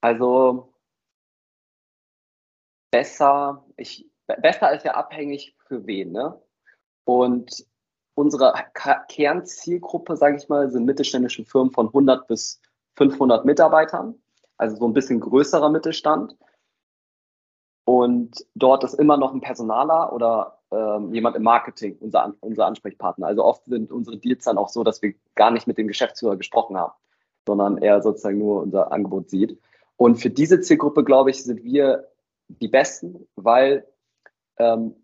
Also 0.00 0.72
besser, 2.92 3.64
ich, 3.76 4.08
besser 4.26 4.72
ist 4.72 4.84
ja 4.84 4.94
abhängig 4.94 5.56
für 5.66 5.86
wen, 5.86 6.12
ne? 6.12 6.40
Und 7.04 7.66
unsere 8.14 8.54
Kernzielgruppe, 9.08 10.16
sage 10.16 10.36
ich 10.36 10.48
mal, 10.48 10.70
sind 10.70 10.84
mittelständische 10.84 11.44
Firmen 11.44 11.72
von 11.72 11.88
100 11.88 12.28
bis 12.28 12.60
500 12.96 13.44
Mitarbeitern, 13.44 14.14
also 14.56 14.76
so 14.76 14.86
ein 14.86 14.92
bisschen 14.92 15.18
größerer 15.18 15.70
Mittelstand. 15.70 16.36
Und 17.84 18.46
dort 18.54 18.84
ist 18.84 18.94
immer 18.94 19.16
noch 19.16 19.34
ein 19.34 19.40
Personaler 19.40 20.12
oder 20.12 20.58
ähm, 20.70 21.12
jemand 21.12 21.36
im 21.36 21.42
Marketing, 21.42 21.96
unser, 22.00 22.34
unser 22.40 22.66
Ansprechpartner. 22.66 23.26
Also 23.26 23.44
oft 23.44 23.64
sind 23.64 23.90
unsere 23.90 24.18
Deals 24.18 24.44
dann 24.44 24.58
auch 24.58 24.68
so, 24.68 24.84
dass 24.84 25.02
wir 25.02 25.14
gar 25.34 25.50
nicht 25.50 25.66
mit 25.66 25.78
dem 25.78 25.88
Geschäftsführer 25.88 26.36
gesprochen 26.36 26.76
haben, 26.76 26.92
sondern 27.46 27.78
er 27.78 28.00
sozusagen 28.00 28.38
nur 28.38 28.62
unser 28.62 28.92
Angebot 28.92 29.30
sieht. 29.30 29.58
Und 29.96 30.16
für 30.16 30.30
diese 30.30 30.60
Zielgruppe, 30.60 31.04
glaube 31.04 31.30
ich, 31.30 31.42
sind 31.42 31.64
wir 31.64 32.08
die 32.48 32.68
Besten, 32.68 33.26
weil 33.36 33.86
ähm, 34.58 34.94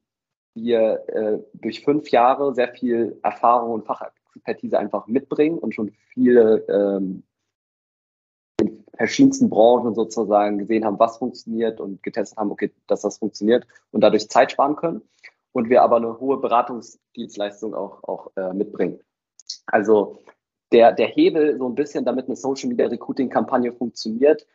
wir 0.55 1.09
äh, 1.09 1.39
durch 1.55 1.85
fünf 1.85 2.11
Jahre 2.11 2.55
sehr 2.55 2.69
viel 2.69 3.19
Erfahrung 3.23 3.73
und 3.73 3.87
Fachexpertise 3.87 4.79
einfach 4.79 5.07
mitbringen 5.07 5.59
und 5.59 5.75
schon 5.75 5.91
viele 6.13 6.65
ähm, 6.69 7.23
verschiedensten 8.99 9.49
Branchen 9.49 9.95
sozusagen 9.95 10.59
gesehen 10.59 10.85
haben, 10.85 10.99
was 10.99 11.19
funktioniert 11.19 11.81
und 11.81 12.03
getestet 12.03 12.37
haben, 12.37 12.51
okay, 12.51 12.73
dass 12.89 13.03
das 13.03 13.19
funktioniert 13.19 13.67
und 13.93 14.03
dadurch 14.03 14.29
Zeit 14.29 14.53
sparen 14.53 14.77
können. 14.77 15.03
Und 15.53 15.71
wir 15.71 15.83
aber 15.83 15.97
eine 15.97 16.21
hohe 16.21 16.37
Beratungsdienstleistung 16.39 17.75
auch, 17.75 18.05
auch 18.05 18.31
äh, 18.37 18.53
mitbringen. 18.53 19.01
Also 19.67 20.19
der, 20.73 20.93
der 20.93 21.07
Hebel 21.07 21.57
so 21.57 21.67
ein 21.67 21.75
bisschen, 21.75 22.05
damit 22.05 22.27
eine 22.27 22.37
Social 22.37 22.69
Media 22.69 22.87
Recruiting 22.87 23.31
Kampagne 23.31 23.73
funktioniert, 23.73 24.47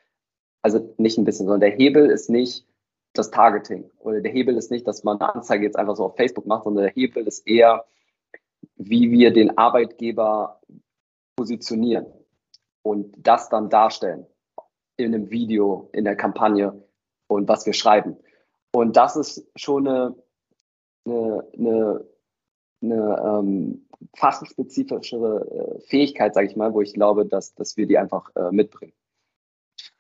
also 0.62 0.94
nicht 0.98 1.18
ein 1.18 1.26
bisschen, 1.26 1.48
sondern 1.48 1.62
der 1.62 1.78
Hebel 1.78 2.10
ist 2.10 2.30
nicht 2.30 2.66
das 3.14 3.32
Targeting 3.32 3.90
oder 4.00 4.22
der 4.22 4.32
Hebel 4.32 4.58
ist 4.58 4.72
nicht, 4.72 4.88
dass 4.88 5.04
man 5.04 5.20
eine 5.20 5.34
Anzeige 5.36 5.66
jetzt 5.66 5.78
einfach 5.78 5.96
so 5.96 6.06
auf 6.06 6.16
Facebook 6.16 6.46
macht, 6.46 6.66
sondern 6.66 6.84
der 6.84 6.94
Hebel 6.94 7.26
ist 7.28 7.48
eher, 7.48 7.86
wie 8.76 9.12
wir 9.12 9.32
den 9.32 9.58
Arbeitgeber 9.58 10.62
positionieren 11.36 12.06
und 12.82 13.16
das 13.18 13.50
dann 13.50 13.70
darstellen 13.70 14.28
in 14.98 15.14
einem 15.14 15.30
Video, 15.30 15.90
in 15.94 16.04
der 16.04 16.16
Kampagne 16.16 16.84
und 17.28 17.48
was 17.48 17.66
wir 17.66 17.74
schreiben. 17.74 18.18
Und 18.72 18.98
das 18.98 19.16
ist 19.16 19.48
schon 19.56 19.88
eine, 19.88 20.16
eine, 21.06 21.44
eine, 21.58 22.06
eine 22.82 23.24
ähm, 23.26 23.88
fachspezifischere 24.16 25.78
äh, 25.78 25.82
Fähigkeit, 25.88 26.34
sage 26.34 26.48
ich 26.48 26.56
mal, 26.56 26.74
wo 26.74 26.82
ich 26.82 26.94
glaube, 26.94 27.26
dass, 27.26 27.54
dass 27.56 27.78
wir 27.78 27.88
die 27.88 27.98
einfach 27.98 28.30
äh, 28.36 28.52
mitbringen. 28.52 28.94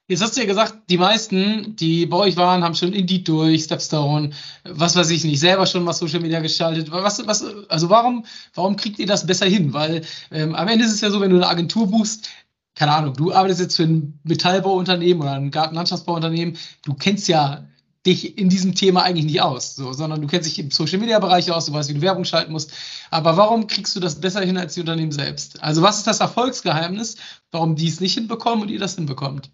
Jetzt 0.10 0.22
hast 0.22 0.36
du 0.36 0.42
ja 0.42 0.48
gesagt, 0.48 0.90
die 0.90 0.98
meisten, 0.98 1.78
die 1.78 2.06
bei 2.06 2.18
euch 2.18 2.36
waren, 2.36 2.62
haben 2.62 2.76
schon 2.76 2.92
Indeed 2.92 3.26
durch, 3.26 3.64
Stepstone, 3.64 4.32
was 4.66 4.98
weiß 4.98 5.10
ich 5.12 5.24
nicht, 5.24 5.40
selber 5.40 5.66
schon 5.66 5.86
was 5.86 6.00
Social 6.00 6.20
Media 6.20 6.42
gestaltet. 6.42 6.92
Was, 6.92 7.26
was, 7.26 7.46
also 7.70 7.90
warum, 7.90 8.26
warum 8.54 8.76
kriegt 8.76 9.00
ihr 9.00 9.06
das 9.06 9.26
besser 9.26 9.46
hin? 9.46 9.72
Weil 9.72 10.02
ähm, 10.30 10.56
am 10.56 10.68
Ende 10.68 10.84
ist 10.84 10.92
es 10.92 11.00
ja 11.00 11.10
so, 11.10 11.22
wenn 11.22 11.30
du 11.30 11.38
eine 11.38 11.48
Agentur 11.48 11.88
buchst, 11.88 12.30
keine 12.75 12.94
Ahnung, 12.94 13.13
du 13.13 13.32
arbeitest 13.34 13.62
jetzt 13.62 13.75
für 13.77 13.84
ein 13.84 14.20
Metallbauunternehmen 14.24 15.22
oder 15.22 15.34
ein 15.34 15.51
Gartenlandschaftsbauunternehmen, 15.51 16.58
du 16.84 16.94
kennst 16.96 17.27
ja 17.27 17.68
dich 18.06 18.38
in 18.38 18.50
diesem 18.50 18.75
Thema 18.75 19.03
eigentlich 19.03 19.25
nicht 19.25 19.42
aus, 19.42 19.75
so, 19.75 19.94
sondern 19.94 20.22
du 20.22 20.27
kennst 20.27 20.50
dich 20.50 20.60
im 20.60 20.72
Social 20.72 21.00
Media 21.00 21.20
Bereich 21.20 21.51
aus, 21.51 21.68
du 21.68 21.74
weißt, 21.74 21.89
wie 21.89 21.94
du 21.94 22.01
Werbung 22.01 22.25
schalten 22.25 22.51
musst. 22.51 22.74
Aber 23.12 23.38
warum 23.38 23.68
kriegst 23.68 23.96
du 23.96 24.00
das 24.00 24.20
besser 24.20 24.42
hin 24.42 24.58
als 24.58 24.74
die 24.74 24.82
Unternehmen 24.82 25.12
selbst? 25.12 25.63
Also 25.63 25.82
was 25.82 25.98
ist 25.98 26.08
das 26.08 26.20
Erfolgsgeheimnis, 26.20 27.15
warum 27.51 27.75
die 27.75 27.88
es 27.88 28.01
nicht 28.01 28.15
hinbekommen 28.15 28.63
und 28.63 28.70
ihr 28.70 28.80
das 28.80 28.96
hinbekommt? 28.96 29.51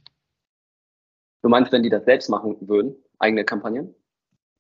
Du 1.44 1.50
meinst, 1.50 1.72
wenn 1.72 1.84
die 1.84 1.90
das 1.90 2.06
selbst 2.06 2.30
machen 2.30 2.58
würden, 2.62 2.96
eigene 3.20 3.46
Kampagnen? 3.46 3.94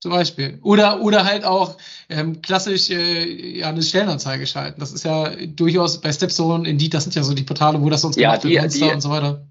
Zum 0.01 0.11
Beispiel. 0.11 0.59
Oder, 0.63 1.01
oder 1.01 1.25
halt 1.25 1.43
auch 1.43 1.75
ähm, 2.07 2.41
klassisch 2.41 2.89
äh, 2.89 3.59
ja, 3.59 3.67
eine 3.67 3.81
Stellenanzeige 3.81 4.47
schalten. 4.47 4.79
Das 4.79 4.93
ist 4.93 5.03
ja 5.03 5.29
durchaus 5.45 5.99
bei 5.99 6.11
Stepstone, 6.13 6.67
Indeed, 6.67 6.93
das 6.93 7.03
sind 7.03 7.15
ja 7.15 7.23
so 7.23 7.33
die 7.33 7.43
Portale, 7.43 7.81
wo 7.81 7.89
das 7.89 8.01
sonst 8.01 8.15
ja, 8.15 8.29
gemacht 8.29 8.43
die, 8.45 8.55
wird, 8.55 8.73
die, 8.73 8.93
und 8.93 9.01
so 9.01 9.09
weiter. 9.09 9.41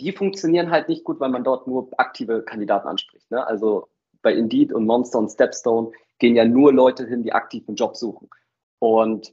Die 0.00 0.12
funktionieren 0.12 0.70
halt 0.70 0.90
nicht 0.90 1.04
gut, 1.04 1.20
weil 1.20 1.30
man 1.30 1.42
dort 1.42 1.66
nur 1.66 1.88
aktive 1.96 2.42
Kandidaten 2.42 2.86
anspricht. 2.86 3.30
Ne? 3.30 3.46
Also 3.46 3.88
bei 4.20 4.34
Indeed 4.34 4.72
und 4.72 4.84
Monster 4.84 5.20
und 5.20 5.30
Stepstone 5.30 5.92
gehen 6.18 6.36
ja 6.36 6.44
nur 6.44 6.72
Leute 6.72 7.06
hin, 7.06 7.22
die 7.22 7.32
aktiv 7.32 7.64
einen 7.66 7.76
Job 7.76 7.96
suchen. 7.96 8.28
Und 8.78 9.32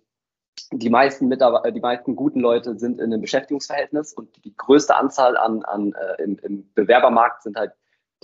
die 0.72 0.90
meisten 0.90 1.28
Mitarbeiter, 1.28 1.72
die 1.72 1.82
meisten 1.82 2.16
guten 2.16 2.40
Leute 2.40 2.80
sind 2.80 3.00
in 3.00 3.12
einem 3.12 3.22
Beschäftigungsverhältnis 3.22 4.14
und 4.14 4.30
die 4.46 4.56
größte 4.56 4.96
Anzahl 4.96 5.36
an, 5.36 5.64
an 5.64 5.94
äh, 5.94 6.24
im, 6.24 6.38
im 6.44 6.70
Bewerbermarkt 6.74 7.44
sind 7.44 7.58
halt 7.58 7.74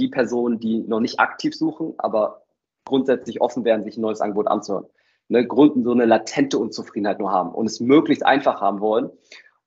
die 0.01 0.09
Personen, 0.09 0.59
die 0.59 0.79
noch 0.81 0.99
nicht 0.99 1.19
aktiv 1.19 1.55
suchen, 1.55 1.93
aber 1.97 2.41
grundsätzlich 2.85 3.41
offen 3.41 3.63
wären, 3.63 3.83
sich 3.83 3.97
ein 3.97 4.01
neues 4.01 4.21
Angebot 4.21 4.47
anzuhören. 4.47 4.87
Ne, 5.29 5.47
Gründen 5.47 5.83
so 5.83 5.91
eine 5.91 6.05
latente 6.05 6.57
Unzufriedenheit 6.57 7.19
nur 7.19 7.31
haben 7.31 7.53
und 7.53 7.67
es 7.67 7.79
möglichst 7.79 8.25
einfach 8.25 8.59
haben 8.59 8.81
wollen. 8.81 9.11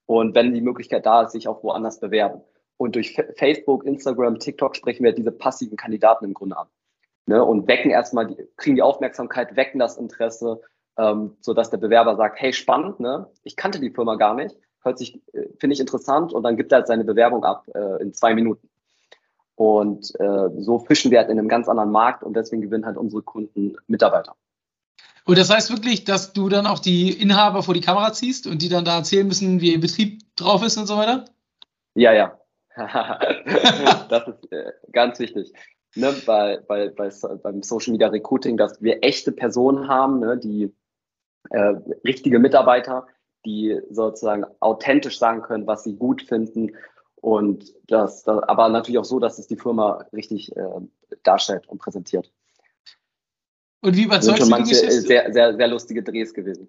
Und 0.07 0.35
wenn 0.35 0.53
die 0.53 0.61
Möglichkeit 0.61 1.07
da 1.07 1.23
ist, 1.23 1.33
sich 1.33 1.49
auch 1.49 1.63
woanders 1.63 2.01
bewerben. 2.01 2.43
Und 2.77 2.97
durch 2.97 3.17
Facebook, 3.37 3.85
Instagram, 3.87 4.39
TikTok 4.39 4.77
sprechen 4.77 5.05
wir 5.05 5.13
diese 5.13 5.33
passiven 5.33 5.79
Kandidaten 5.79 6.27
im 6.27 6.35
Grunde 6.35 6.59
an. 6.59 6.67
Ne, 7.27 7.43
und 7.43 7.67
wecken 7.69 7.91
erstmal, 7.91 8.27
die, 8.27 8.37
kriegen 8.57 8.77
die 8.77 8.83
Aufmerksamkeit, 8.83 9.57
wecken 9.57 9.79
das 9.79 9.97
Interesse, 9.97 10.61
ähm, 10.99 11.37
sodass 11.41 11.71
der 11.71 11.79
Bewerber 11.79 12.17
sagt, 12.17 12.41
hey, 12.41 12.53
spannend, 12.53 13.01
ne? 13.01 13.31
ich 13.43 13.57
kannte 13.57 13.81
die 13.81 13.91
Firma 13.91 14.17
gar 14.17 14.35
nicht, 14.35 14.55
hört 14.83 14.99
sich, 14.99 15.23
äh, 15.33 15.49
finde 15.59 15.75
ich 15.75 15.81
interessant 15.81 16.33
und 16.33 16.43
dann 16.43 16.57
gibt 16.57 16.73
er 16.73 16.79
halt 16.79 16.87
seine 16.87 17.05
Bewerbung 17.05 17.45
ab 17.45 17.67
äh, 17.75 18.03
in 18.03 18.13
zwei 18.13 18.35
Minuten. 18.35 18.69
Und 19.57 20.13
äh, 20.19 20.49
so 20.59 20.81
fischen 20.81 21.11
wir 21.11 21.19
halt 21.19 21.31
in 21.31 21.39
einem 21.39 21.49
ganz 21.49 21.69
anderen 21.69 21.91
Markt 21.93 22.25
und 22.25 22.35
deswegen 22.35 22.63
gewinnen 22.63 22.87
halt 22.87 22.97
unsere 22.97 23.23
Kunden 23.23 23.77
Mitarbeiter. 23.87 24.35
Und 25.27 25.39
das 25.39 25.49
heißt 25.49 25.71
wirklich, 25.71 26.05
dass 26.05 26.33
du 26.33 26.49
dann 26.49 26.67
auch 26.67 26.79
die 26.79 27.11
Inhaber 27.11 27.63
vor 27.63 27.73
die 27.73 27.81
Kamera 27.81 28.13
ziehst 28.13 28.47
und 28.47 28.61
die 28.61 28.69
dann 28.69 28.85
da 28.85 28.99
erzählen 28.99 29.27
müssen, 29.27 29.61
wie 29.61 29.73
ihr 29.73 29.81
Betrieb 29.81 30.21
drauf 30.37 30.63
ist 30.63 30.77
und 30.77 30.87
so 30.87 30.97
weiter? 30.97 31.25
Ja, 31.95 32.13
ja. 32.13 32.39
das 34.09 34.29
ist 34.29 34.53
äh, 34.53 34.73
ganz 34.93 35.19
wichtig. 35.21 35.53
Ne, 35.95 36.13
bei, 36.27 36.59
bei, 36.67 36.89
bei, 36.89 37.09
beim 37.43 37.63
Social 37.63 37.93
Media 37.93 38.09
Recruiting, 38.09 38.57
dass 38.57 38.83
wir 38.83 39.05
echte 39.05 39.31
Personen 39.31 39.89
haben, 39.89 40.19
ne, 40.19 40.37
die 40.37 40.75
äh, 41.51 41.75
richtige 42.05 42.41
Mitarbeiter, 42.41 43.07
die 43.47 43.81
sozusagen 43.91 44.45
authentisch 44.61 45.19
sagen 45.19 45.43
können, 45.43 45.67
was 45.67 45.85
sie 45.85 45.95
gut 45.95 46.23
finden 46.23 46.73
und 47.25 47.73
das, 47.87 48.23
das 48.23 48.43
aber 48.43 48.69
natürlich 48.69 48.99
auch 48.99 49.05
so, 49.07 49.19
dass 49.19 49.39
es 49.39 49.47
die 49.47 49.57
Firma 49.57 50.05
richtig 50.13 50.55
äh, 50.55 50.63
darstellt 51.23 51.67
und 51.69 51.79
präsentiert. 51.79 52.31
Und 53.81 53.97
wie 53.97 54.05
überzeugst 54.05 54.51
du 54.51 54.57
die 54.57 54.71
Geschäftsführer? 54.71 55.07
Sehr, 55.07 55.33
sehr, 55.33 55.57
sehr 55.57 55.69
lustige 55.69 56.03
Drehs 56.03 56.35
gewesen. 56.35 56.67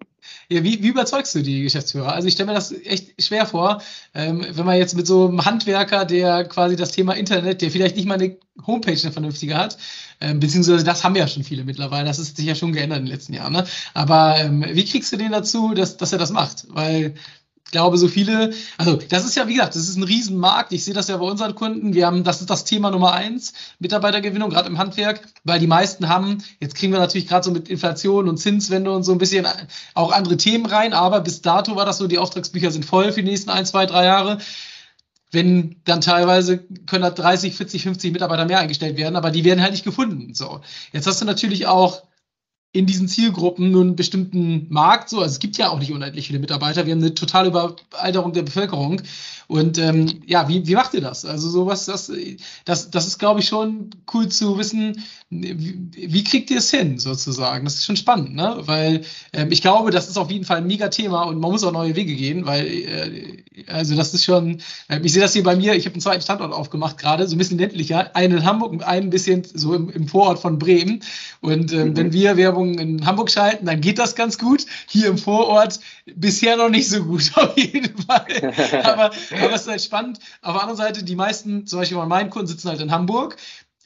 Ja, 0.48 0.62
wie, 0.62 0.82
wie 0.82 0.88
überzeugst 0.88 1.34
du 1.34 1.42
die 1.42 1.62
Geschäftsführer? 1.62 2.12
Also 2.12 2.28
ich 2.28 2.34
stelle 2.34 2.48
mir 2.48 2.54
das 2.54 2.72
echt 2.72 3.22
schwer 3.22 3.44
vor, 3.44 3.82
ähm, 4.14 4.46
wenn 4.50 4.64
man 4.66 4.78
jetzt 4.78 4.96
mit 4.96 5.06
so 5.06 5.28
einem 5.28 5.44
Handwerker, 5.44 6.06
der 6.06 6.44
quasi 6.44 6.76
das 6.76 6.92
Thema 6.92 7.14
Internet, 7.14 7.60
der 7.60 7.70
vielleicht 7.70 7.96
nicht 7.96 8.06
mal 8.06 8.14
eine 8.14 8.36
Homepage 8.66 8.98
eine 9.02 9.12
vernünftige 9.12 9.56
hat, 9.56 9.76
ähm, 10.20 10.40
beziehungsweise 10.40 10.84
das 10.84 11.04
haben 11.04 11.16
ja 11.16 11.28
schon 11.28 11.44
viele 11.44 11.64
mittlerweile, 11.64 12.06
das 12.06 12.18
ist 12.18 12.36
sich 12.36 12.46
ja 12.46 12.54
schon 12.54 12.72
geändert 12.72 13.00
in 13.00 13.06
den 13.06 13.12
letzten 13.12 13.34
Jahren. 13.34 13.52
Ne? 13.52 13.66
Aber 13.92 14.36
ähm, 14.38 14.64
wie 14.72 14.84
kriegst 14.84 15.12
du 15.12 15.16
den 15.16 15.32
dazu, 15.32 15.74
dass, 15.74 15.98
dass 15.98 16.12
er 16.12 16.18
das 16.18 16.30
macht? 16.30 16.66
Weil 16.68 17.14
glaube, 17.70 17.98
so 17.98 18.08
viele, 18.08 18.52
also 18.78 18.96
das 18.96 19.24
ist 19.24 19.36
ja, 19.36 19.48
wie 19.48 19.54
gesagt, 19.54 19.74
das 19.74 19.88
ist 19.88 19.96
ein 19.96 20.02
Riesenmarkt. 20.02 20.72
Ich 20.72 20.84
sehe 20.84 20.94
das 20.94 21.08
ja 21.08 21.16
bei 21.16 21.26
unseren 21.26 21.54
Kunden. 21.54 21.94
Wir 21.94 22.06
haben, 22.06 22.24
das 22.24 22.40
ist 22.40 22.50
das 22.50 22.64
Thema 22.64 22.90
Nummer 22.90 23.12
eins, 23.12 23.52
Mitarbeitergewinnung, 23.78 24.50
gerade 24.50 24.68
im 24.68 24.78
Handwerk, 24.78 25.20
weil 25.44 25.58
die 25.58 25.66
meisten 25.66 26.08
haben, 26.08 26.42
jetzt 26.60 26.76
kriegen 26.76 26.92
wir 26.92 27.00
natürlich 27.00 27.26
gerade 27.26 27.44
so 27.44 27.50
mit 27.50 27.68
Inflation 27.68 28.28
und 28.28 28.38
Zinswende 28.38 28.92
und 28.92 29.02
so 29.02 29.12
ein 29.12 29.18
bisschen 29.18 29.46
auch 29.94 30.12
andere 30.12 30.36
Themen 30.36 30.66
rein, 30.66 30.92
aber 30.92 31.20
bis 31.20 31.42
dato 31.42 31.76
war 31.76 31.84
das 31.84 31.98
so, 31.98 32.06
die 32.06 32.18
Auftragsbücher 32.18 32.70
sind 32.70 32.84
voll 32.84 33.12
für 33.12 33.22
die 33.22 33.30
nächsten 33.30 33.50
ein, 33.50 33.66
zwei, 33.66 33.86
drei 33.86 34.04
Jahre. 34.04 34.38
Wenn 35.32 35.76
dann 35.84 36.00
teilweise 36.00 36.58
können 36.86 37.02
da 37.02 37.10
30, 37.10 37.56
40, 37.56 37.82
50 37.82 38.12
Mitarbeiter 38.12 38.44
mehr 38.44 38.60
eingestellt 38.60 38.96
werden, 38.96 39.16
aber 39.16 39.30
die 39.30 39.44
werden 39.44 39.60
halt 39.60 39.72
nicht 39.72 39.84
gefunden. 39.84 40.34
So. 40.34 40.60
Jetzt 40.92 41.06
hast 41.08 41.20
du 41.20 41.24
natürlich 41.24 41.66
auch 41.66 42.02
in 42.72 42.86
diesen 42.86 43.08
Zielgruppen 43.08 43.70
nur 43.70 43.82
einen 43.82 43.96
bestimmten 43.96 44.66
Markt. 44.68 45.08
So, 45.08 45.20
also 45.20 45.32
es 45.32 45.38
gibt 45.38 45.56
ja 45.56 45.70
auch 45.70 45.78
nicht 45.78 45.92
unendlich 45.92 46.26
viele 46.26 46.38
Mitarbeiter. 46.38 46.84
Wir 46.84 46.92
haben 46.92 47.00
eine 47.00 47.14
totale 47.14 47.48
Überalterung 47.48 48.32
der 48.32 48.42
Bevölkerung. 48.42 49.00
Und 49.48 49.78
ähm, 49.78 50.22
ja, 50.26 50.48
wie, 50.48 50.66
wie 50.66 50.74
macht 50.74 50.92
ihr 50.94 51.00
das? 51.00 51.24
Also 51.24 51.48
sowas, 51.48 51.86
das, 51.86 52.10
das, 52.64 52.90
das 52.90 53.06
ist, 53.06 53.18
glaube 53.18 53.40
ich, 53.40 53.48
schon 53.48 53.90
cool 54.12 54.28
zu 54.28 54.58
wissen, 54.58 55.04
wie, 55.30 55.88
wie 55.94 56.24
kriegt 56.24 56.50
ihr 56.50 56.58
es 56.58 56.70
hin, 56.70 56.98
sozusagen? 56.98 57.64
Das 57.64 57.74
ist 57.74 57.84
schon 57.84 57.96
spannend, 57.96 58.34
ne? 58.34 58.58
Weil 58.62 59.02
ähm, 59.32 59.52
ich 59.52 59.62
glaube, 59.62 59.90
das 59.90 60.08
ist 60.08 60.18
auf 60.18 60.30
jeden 60.30 60.44
Fall 60.44 60.58
ein 60.58 60.66
mega 60.66 60.88
Thema 60.88 61.22
und 61.22 61.38
man 61.38 61.52
muss 61.52 61.64
auch 61.64 61.72
neue 61.72 61.94
Wege 61.94 62.14
gehen, 62.14 62.44
weil 62.44 62.66
äh, 62.66 63.44
also 63.68 63.94
das 63.94 64.14
ist 64.14 64.24
schon, 64.24 64.60
äh, 64.88 65.00
ich 65.02 65.12
sehe 65.12 65.22
das 65.22 65.32
hier 65.32 65.42
bei 65.42 65.56
mir, 65.56 65.74
ich 65.74 65.86
habe 65.86 65.94
einen 65.94 66.02
zweiten 66.02 66.22
Standort 66.22 66.52
aufgemacht 66.52 66.98
gerade, 66.98 67.26
so 67.26 67.34
ein 67.34 67.38
bisschen 67.38 67.58
ländlicher, 67.58 68.14
einen 68.16 68.38
in 68.38 68.44
Hamburg 68.44 68.72
und 68.72 68.82
einen 68.82 69.06
ein 69.06 69.10
bisschen 69.10 69.44
so 69.44 69.74
im, 69.74 69.90
im 69.90 70.08
Vorort 70.08 70.38
von 70.38 70.58
Bremen. 70.58 71.00
Und 71.40 71.72
ähm, 71.72 71.90
mhm. 71.90 71.96
wenn 71.96 72.12
wir 72.12 72.36
Werbung 72.36 72.65
in 72.74 73.06
Hamburg 73.06 73.30
schalten, 73.30 73.66
dann 73.66 73.80
geht 73.80 73.98
das 73.98 74.14
ganz 74.14 74.38
gut. 74.38 74.66
Hier 74.88 75.08
im 75.08 75.18
Vorort 75.18 75.80
bisher 76.06 76.56
noch 76.56 76.68
nicht 76.68 76.88
so 76.88 77.04
gut, 77.04 77.32
auf 77.36 77.56
jeden 77.56 77.96
Fall. 78.02 78.26
Aber 78.84 79.06
aber 79.06 79.54
es 79.54 79.62
ist 79.62 79.68
halt 79.68 79.82
spannend. 79.82 80.18
Auf 80.42 80.54
der 80.54 80.62
anderen 80.62 80.76
Seite, 80.76 81.04
die 81.04 81.16
meisten, 81.16 81.66
zum 81.66 81.78
Beispiel 81.78 81.98
bei 81.98 82.06
meinen 82.06 82.30
Kunden, 82.30 82.48
sitzen 82.48 82.68
halt 82.68 82.80
in 82.80 82.90
Hamburg. 82.90 83.36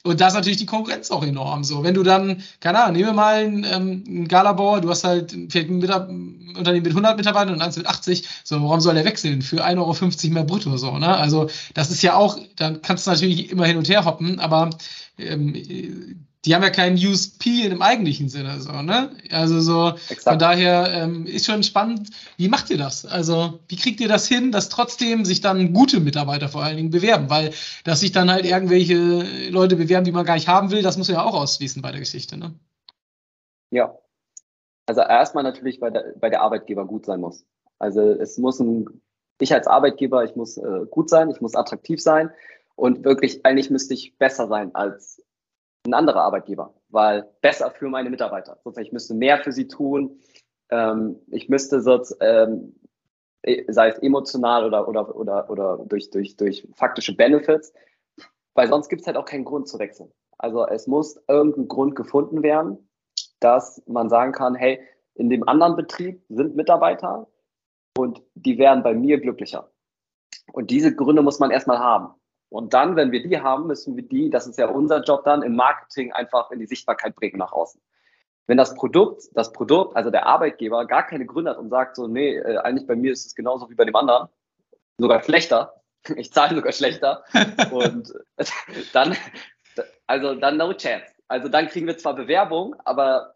Und 0.03 0.19
da 0.19 0.27
ist 0.27 0.33
natürlich 0.33 0.57
die 0.57 0.65
Konkurrenz 0.65 1.11
auch 1.11 1.23
enorm. 1.23 1.63
So, 1.63 1.83
wenn 1.83 1.93
du 1.93 2.01
dann, 2.01 2.43
keine 2.59 2.79
Ahnung, 2.79 2.93
nehmen 2.93 3.09
wir 3.09 3.13
mal 3.13 3.35
einen, 3.35 3.63
ähm, 3.63 4.03
einen 4.07 4.27
Galabauer, 4.27 4.81
du 4.81 4.89
hast 4.89 5.03
halt 5.03 5.31
vielleicht 5.49 5.69
ein 5.69 6.55
Unternehmen 6.57 6.83
mit 6.83 6.91
100 6.93 7.17
Mitarbeitern 7.17 7.53
und 7.53 7.61
eins 7.61 7.77
mit 7.77 7.85
80, 7.85 8.27
so, 8.43 8.61
warum 8.63 8.81
soll 8.81 8.95
der 8.95 9.05
wechseln? 9.05 9.43
Für 9.43 9.63
1,50 9.63 10.23
Euro 10.25 10.33
mehr 10.33 10.43
brutto, 10.43 10.75
so, 10.77 10.97
ne? 10.97 11.15
Also, 11.15 11.49
das 11.75 11.91
ist 11.91 12.01
ja 12.01 12.15
auch, 12.15 12.39
dann 12.55 12.81
kannst 12.81 13.05
du 13.05 13.11
natürlich 13.11 13.51
immer 13.51 13.65
hin 13.65 13.77
und 13.77 13.89
her 13.89 14.05
hoppen, 14.05 14.39
aber 14.39 14.71
ähm, 15.19 16.25
die 16.45 16.55
haben 16.55 16.63
ja 16.63 16.71
keinen 16.71 16.97
USP 16.97 17.69
dem 17.69 17.83
eigentlichen 17.83 18.27
Sinne, 18.27 18.59
so, 18.61 18.71
ne? 18.81 19.11
Also 19.31 19.59
so, 19.59 19.89
Exakt. 20.09 20.23
von 20.23 20.39
daher 20.39 20.91
ähm, 20.91 21.25
ist 21.27 21.45
schon 21.45 21.61
spannend, 21.61 22.09
wie 22.37 22.47
macht 22.49 22.71
ihr 22.71 22.79
das? 22.79 23.05
Also, 23.05 23.59
wie 23.67 23.75
kriegt 23.75 23.99
ihr 23.99 24.07
das 24.07 24.27
hin, 24.27 24.51
dass 24.51 24.69
trotzdem 24.69 25.23
sich 25.23 25.41
dann 25.41 25.73
gute 25.73 25.99
Mitarbeiter 25.99 26.49
vor 26.49 26.63
allen 26.63 26.77
Dingen 26.77 26.89
bewerben? 26.89 27.29
Weil, 27.29 27.51
dass 27.83 27.99
sich 27.99 28.11
dann 28.11 28.31
halt 28.31 28.45
irgendwelche 28.45 29.49
Leute 29.49 29.75
bewerben, 29.75 30.05
die 30.05 30.11
man 30.11 30.25
gar 30.25 30.33
nicht 30.33 30.47
haben 30.47 30.71
will, 30.71 30.81
das 30.81 30.97
muss 30.97 31.09
ja 31.09 31.23
auch 31.23 31.35
ausschließen 31.35 31.81
bei 31.81 31.91
der 31.91 31.99
Geschichte, 31.99 32.37
ne? 32.37 32.55
Ja. 33.69 33.95
Also 34.87 35.01
erstmal 35.01 35.43
natürlich, 35.43 35.79
weil 35.79 35.91
der, 35.91 36.15
weil 36.19 36.31
der 36.31 36.41
Arbeitgeber 36.41 36.85
gut 36.85 37.05
sein 37.05 37.21
muss. 37.21 37.45
Also 37.77 38.01
es 38.01 38.37
muss 38.39 38.59
ein, 38.59 39.01
ich 39.39 39.53
als 39.53 39.67
Arbeitgeber, 39.67 40.23
ich 40.23 40.35
muss 40.35 40.57
äh, 40.57 40.85
gut 40.89 41.09
sein, 41.09 41.29
ich 41.29 41.39
muss 41.39 41.55
attraktiv 41.55 42.01
sein 42.01 42.31
und 42.75 43.03
wirklich, 43.03 43.45
eigentlich 43.45 43.69
müsste 43.69 43.93
ich 43.93 44.17
besser 44.17 44.47
sein 44.47 44.73
als 44.73 45.20
ein 45.85 45.93
anderer 45.93 46.21
Arbeitgeber, 46.21 46.73
weil 46.89 47.27
besser 47.41 47.71
für 47.71 47.89
meine 47.89 48.09
Mitarbeiter. 48.09 48.57
Sozusagen, 48.63 48.85
ich 48.85 48.93
müsste 48.93 49.13
mehr 49.13 49.39
für 49.39 49.51
sie 49.51 49.67
tun. 49.67 50.19
Ähm, 50.69 51.19
ich 51.27 51.49
müsste 51.49 51.81
sonst, 51.81 52.15
ähm, 52.21 52.75
sei 53.67 53.89
es 53.89 53.99
emotional 53.99 54.65
oder, 54.65 54.87
oder, 54.87 55.15
oder, 55.15 55.49
oder 55.49 55.77
durch, 55.85 56.09
durch, 56.11 56.37
durch 56.37 56.67
faktische 56.75 57.15
Benefits, 57.15 57.73
weil 58.53 58.67
sonst 58.67 58.89
gibt 58.89 59.01
es 59.01 59.07
halt 59.07 59.17
auch 59.17 59.25
keinen 59.25 59.45
Grund 59.45 59.67
zu 59.67 59.79
wechseln. 59.79 60.11
Also 60.37 60.65
es 60.67 60.87
muss 60.87 61.19
irgendein 61.27 61.67
Grund 61.67 61.95
gefunden 61.95 62.43
werden, 62.43 62.89
dass 63.39 63.81
man 63.87 64.09
sagen 64.09 64.31
kann, 64.31 64.55
hey, 64.55 64.79
in 65.15 65.29
dem 65.29 65.47
anderen 65.47 65.75
Betrieb 65.75 66.23
sind 66.29 66.55
Mitarbeiter 66.55 67.27
und 67.97 68.21
die 68.35 68.57
wären 68.57 68.83
bei 68.83 68.93
mir 68.93 69.19
glücklicher. 69.19 69.71
Und 70.53 70.69
diese 70.69 70.95
Gründe 70.95 71.21
muss 71.21 71.39
man 71.39 71.51
erstmal 71.51 71.79
haben. 71.79 72.13
Und 72.51 72.73
dann, 72.73 72.97
wenn 72.97 73.13
wir 73.13 73.23
die 73.23 73.39
haben, 73.39 73.67
müssen 73.67 73.95
wir 73.95 74.03
die, 74.03 74.29
das 74.29 74.45
ist 74.45 74.59
ja 74.59 74.67
unser 74.67 75.01
Job 75.01 75.23
dann, 75.23 75.41
im 75.41 75.55
Marketing 75.55 76.11
einfach 76.11 76.51
in 76.51 76.59
die 76.59 76.65
Sichtbarkeit 76.65 77.15
bringen 77.15 77.37
nach 77.37 77.53
außen. 77.53 77.81
Wenn 78.45 78.57
das 78.57 78.75
Produkt, 78.75 79.23
das 79.33 79.53
Produkt, 79.53 79.95
also 79.95 80.09
der 80.09 80.25
Arbeitgeber 80.25 80.85
gar 80.85 81.07
keine 81.07 81.25
Gründe 81.25 81.51
hat 81.51 81.57
und 81.57 81.69
sagt 81.69 81.95
so, 81.95 82.07
nee, 82.07 82.35
äh, 82.35 82.57
eigentlich 82.57 82.85
bei 82.85 82.97
mir 82.97 83.13
ist 83.13 83.25
es 83.25 83.35
genauso 83.35 83.69
wie 83.69 83.75
bei 83.75 83.85
dem 83.85 83.95
anderen, 83.95 84.27
sogar 84.97 85.23
schlechter, 85.23 85.81
ich 86.17 86.33
zahle 86.33 86.55
sogar 86.55 86.73
schlechter 86.73 87.23
und 87.71 88.13
dann, 88.93 89.15
also 90.05 90.35
dann 90.35 90.57
no 90.57 90.73
chance. 90.73 91.05
Also 91.29 91.47
dann 91.47 91.67
kriegen 91.67 91.87
wir 91.87 91.97
zwar 91.97 92.15
Bewerbung, 92.15 92.75
aber 92.83 93.33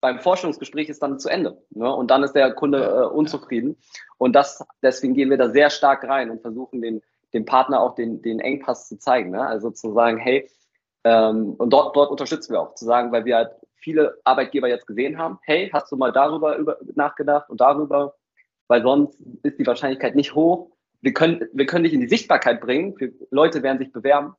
beim 0.00 0.18
Forschungsgespräch 0.18 0.88
ist 0.88 1.00
dann 1.00 1.20
zu 1.20 1.28
Ende. 1.28 1.62
Ne? 1.70 1.94
Und 1.94 2.10
dann 2.10 2.24
ist 2.24 2.32
der 2.32 2.52
Kunde 2.54 2.84
äh, 2.84 3.14
unzufrieden. 3.14 3.76
Und 4.18 4.32
das, 4.32 4.66
deswegen 4.82 5.14
gehen 5.14 5.30
wir 5.30 5.38
da 5.38 5.48
sehr 5.50 5.70
stark 5.70 6.02
rein 6.08 6.28
und 6.30 6.42
versuchen 6.42 6.82
den 6.82 7.02
dem 7.32 7.44
Partner 7.44 7.80
auch 7.80 7.94
den, 7.94 8.22
den 8.22 8.40
Engpass 8.40 8.88
zu 8.88 8.98
zeigen. 8.98 9.30
Ne? 9.30 9.46
Also 9.46 9.70
zu 9.70 9.92
sagen, 9.92 10.18
hey, 10.18 10.50
ähm, 11.04 11.54
und 11.54 11.70
dort, 11.70 11.96
dort 11.96 12.10
unterstützen 12.10 12.52
wir 12.52 12.60
auch, 12.60 12.74
zu 12.74 12.84
sagen, 12.84 13.12
weil 13.12 13.24
wir 13.24 13.36
halt 13.36 13.52
viele 13.76 14.18
Arbeitgeber 14.24 14.68
jetzt 14.68 14.86
gesehen 14.86 15.18
haben, 15.18 15.38
hey, 15.42 15.70
hast 15.72 15.90
du 15.90 15.96
mal 15.96 16.12
darüber 16.12 16.56
über, 16.56 16.78
nachgedacht 16.94 17.48
und 17.48 17.60
darüber, 17.60 18.14
weil 18.68 18.82
sonst 18.82 19.18
ist 19.42 19.58
die 19.58 19.66
Wahrscheinlichkeit 19.66 20.14
nicht 20.14 20.34
hoch. 20.34 20.70
Wir 21.00 21.14
können, 21.14 21.48
wir 21.52 21.66
können 21.66 21.84
dich 21.84 21.94
in 21.94 22.00
die 22.00 22.08
Sichtbarkeit 22.08 22.60
bringen, 22.60 22.94
für 22.96 23.12
Leute 23.30 23.62
werden 23.62 23.78
sich 23.78 23.90
bewerben, 23.90 24.34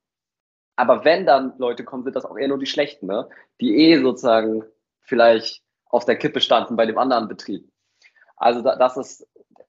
aber 0.75 1.03
wenn 1.05 1.25
dann 1.25 1.53
Leute 1.57 1.83
kommen, 1.83 2.03
sind 2.03 2.15
das 2.15 2.25
auch 2.25 2.37
eher 2.37 2.47
nur 2.47 2.59
die 2.59 2.65
Schlechten, 2.65 3.07
ne? 3.07 3.27
die 3.59 3.75
eh 3.75 3.99
sozusagen 3.99 4.63
vielleicht 4.99 5.63
auf 5.85 6.05
der 6.05 6.15
Kippe 6.15 6.41
standen 6.41 6.75
bei 6.75 6.85
dem 6.85 6.97
anderen 6.97 7.27
Betrieb. 7.27 7.69
Also 8.37 8.61
das 8.61 8.97
ist, 8.97 9.27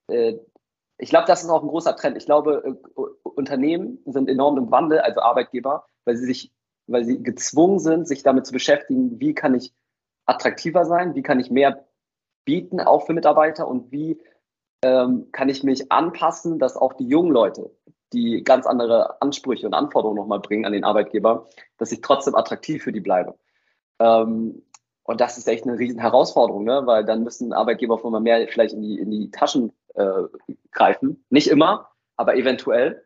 äh, 0.09 0.35
ich 0.99 1.11
glaube, 1.11 1.27
das 1.27 1.43
ist 1.43 1.51
auch 1.51 1.63
ein 1.63 1.69
großer 1.69 1.97
Trend. 1.97 2.17
Ich 2.17 2.27
glaube, 2.27 2.63
äh, 2.65 3.01
Unternehmen 3.23 3.99
sind 4.07 4.29
enorm 4.29 4.59
im 4.59 4.71
Wandel, 4.71 5.01
also 5.01 5.21
Arbeitgeber, 5.21 5.87
weil 6.05 6.17
sie 6.17 6.27
sich, 6.27 6.53
weil 6.87 7.05
sie 7.05 7.23
gezwungen 7.23 7.79
sind, 7.79 8.07
sich 8.07 8.23
damit 8.23 8.47
zu 8.47 8.53
beschäftigen, 8.53 9.19
wie 9.21 9.35
kann 9.35 9.55
ich 9.55 9.73
attraktiver 10.27 10.85
sein, 10.85 11.15
wie 11.15 11.23
kann 11.23 11.41
ich 11.41 11.51
mehr 11.51 11.87
bieten, 12.45 12.81
auch 12.81 13.07
für 13.07 13.13
Mitarbeiter 13.13 13.67
und 13.69 13.91
wie 13.93 14.21
ähm, 14.83 15.29
kann 15.33 15.49
ich 15.49 15.63
mich 15.63 15.91
anpassen, 15.93 16.59
dass 16.59 16.77
auch 16.77 16.93
die 16.95 17.07
jungen 17.07 17.33
Leute, 17.33 17.71
die 18.13 18.43
ganz 18.45 18.67
andere 18.67 19.21
Ansprüche 19.23 19.67
und 19.67 19.75
Anforderungen 19.75 20.19
nochmal 20.19 20.41
bringen 20.41 20.67
an 20.67 20.73
den 20.73 20.85
Arbeitgeber, 20.85 21.49
dass 21.79 21.93
ich 21.93 22.01
trotzdem 22.01 22.35
attraktiv 22.35 22.83
für 22.83 22.93
die 22.93 23.01
bleibe. 23.01 23.39
Ähm, 24.01 24.63
und 25.05 25.21
das 25.21 25.39
ist 25.39 25.49
echt 25.49 25.67
eine 25.67 25.79
riesen 25.79 26.01
Herausforderung, 26.01 26.65
ne? 26.65 26.83
weil 26.85 27.05
dann 27.05 27.25
müssen 27.25 27.53
Arbeitgeber 27.53 27.95
auf 27.95 28.05
einmal 28.05 28.21
mehr 28.21 28.47
vielleicht 28.49 28.75
in 28.75 28.83
die, 28.83 28.99
in 28.99 29.11
die 29.11 29.31
Taschen 29.31 29.73
äh, 29.95 30.25
greifen. 30.71 31.25
Nicht 31.31 31.49
immer, 31.49 31.91
aber 32.17 32.37
eventuell. 32.37 33.05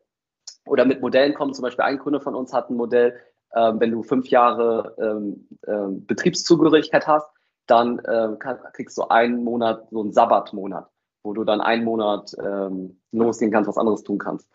Oder 0.66 0.84
mit 0.84 1.00
Modellen 1.00 1.34
kommen. 1.34 1.54
Zum 1.54 1.62
Beispiel 1.62 1.84
ein 1.84 1.98
Kunde 1.98 2.20
von 2.20 2.34
uns 2.34 2.52
hat 2.52 2.70
ein 2.70 2.76
Modell, 2.76 3.18
ähm, 3.54 3.80
wenn 3.80 3.92
du 3.92 4.02
fünf 4.02 4.28
Jahre 4.28 4.94
ähm, 4.98 5.48
ähm, 5.66 6.04
Betriebszugehörigkeit 6.06 7.06
hast, 7.06 7.28
dann 7.66 7.98
äh, 8.00 8.36
kriegst 8.72 8.98
du 8.98 9.04
einen 9.08 9.42
Monat, 9.44 9.88
so 9.90 10.00
einen 10.00 10.12
Sabbatmonat, 10.12 10.88
wo 11.22 11.32
du 11.32 11.44
dann 11.44 11.60
einen 11.60 11.84
Monat 11.84 12.34
ähm, 12.42 13.00
losgehen 13.12 13.50
kannst, 13.50 13.68
was 13.68 13.78
anderes 13.78 14.02
tun 14.02 14.18
kannst. 14.18 14.48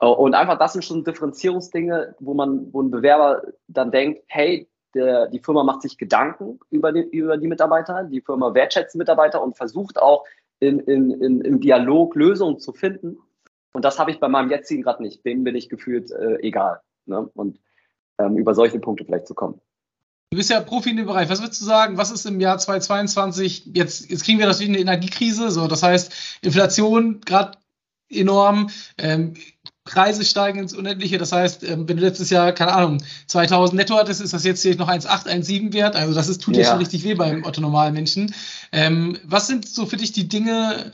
Äh, 0.00 0.06
und 0.06 0.34
einfach, 0.34 0.58
das 0.58 0.72
sind 0.72 0.84
schon 0.84 1.04
Differenzierungsdinge, 1.04 2.14
wo 2.20 2.34
man, 2.34 2.72
wo 2.72 2.82
ein 2.82 2.90
Bewerber 2.90 3.42
dann 3.68 3.90
denkt, 3.90 4.22
hey, 4.28 4.68
der, 4.94 5.28
die 5.28 5.40
Firma 5.40 5.62
macht 5.62 5.82
sich 5.82 5.98
Gedanken 5.98 6.58
über 6.70 6.92
die, 6.92 7.02
über 7.02 7.36
die 7.36 7.48
Mitarbeiter, 7.48 8.04
die 8.04 8.22
Firma 8.22 8.54
wertschätzt 8.54 8.96
Mitarbeiter 8.96 9.42
und 9.42 9.56
versucht 9.56 10.00
auch 10.00 10.24
in, 10.60 10.80
in, 10.80 11.10
in, 11.10 11.40
im 11.40 11.60
Dialog 11.60 12.14
Lösungen 12.14 12.58
zu 12.58 12.72
finden. 12.72 13.18
Und 13.72 13.84
das 13.84 13.98
habe 13.98 14.10
ich 14.10 14.20
bei 14.20 14.28
meinem 14.28 14.50
jetzigen 14.50 14.82
gerade 14.82 15.02
nicht. 15.02 15.24
Dem 15.24 15.44
bin 15.44 15.54
ich 15.54 15.68
gefühlt 15.68 16.10
äh, 16.10 16.36
egal. 16.40 16.80
Ne? 17.04 17.28
Und 17.34 17.60
ähm, 18.18 18.36
über 18.36 18.54
solche 18.54 18.78
Punkte 18.78 19.04
vielleicht 19.04 19.26
zu 19.26 19.34
kommen. 19.34 19.60
Du 20.30 20.38
bist 20.38 20.50
ja 20.50 20.60
Profi 20.60 20.90
in 20.90 20.96
dem 20.96 21.06
Bereich. 21.06 21.28
Was 21.28 21.40
würdest 21.40 21.60
du 21.60 21.66
sagen, 21.66 21.98
was 21.98 22.10
ist 22.10 22.26
im 22.26 22.40
Jahr 22.40 22.58
2022? 22.58 23.70
Jetzt, 23.74 24.10
jetzt 24.10 24.24
kriegen 24.24 24.38
wir 24.38 24.48
wie 24.48 24.64
eine 24.64 24.78
Energiekrise. 24.78 25.50
So, 25.50 25.68
das 25.68 25.82
heißt, 25.82 26.40
Inflation 26.42 27.20
gerade 27.20 27.58
enorm. 28.08 28.70
Ähm, 28.98 29.34
Preise 29.86 30.24
steigen 30.24 30.58
ins 30.58 30.74
Unendliche. 30.74 31.16
Das 31.16 31.32
heißt, 31.32 31.62
ähm, 31.62 31.88
wenn 31.88 31.96
du 31.96 32.02
letztes 32.02 32.28
Jahr, 32.28 32.52
keine 32.52 32.74
Ahnung, 32.74 33.02
2000 33.28 33.76
netto 33.76 33.96
hattest, 33.96 34.20
ist 34.20 34.34
das 34.34 34.44
jetzt 34.44 34.60
hier 34.60 34.76
noch 34.76 34.88
1,8, 34.88 35.26
1,7 35.26 35.72
wert. 35.72 35.96
Also 35.96 36.12
das 36.12 36.28
ist, 36.28 36.42
tut 36.42 36.56
ja. 36.56 36.64
schon 36.64 36.78
richtig 36.78 37.04
weh 37.04 37.14
beim 37.14 37.44
Otto-normalen 37.44 37.94
Menschen. 37.94 38.34
Ähm, 38.72 39.18
was 39.24 39.46
sind 39.46 39.66
so 39.66 39.86
für 39.86 39.96
dich 39.96 40.12
die 40.12 40.28
Dinge, 40.28 40.92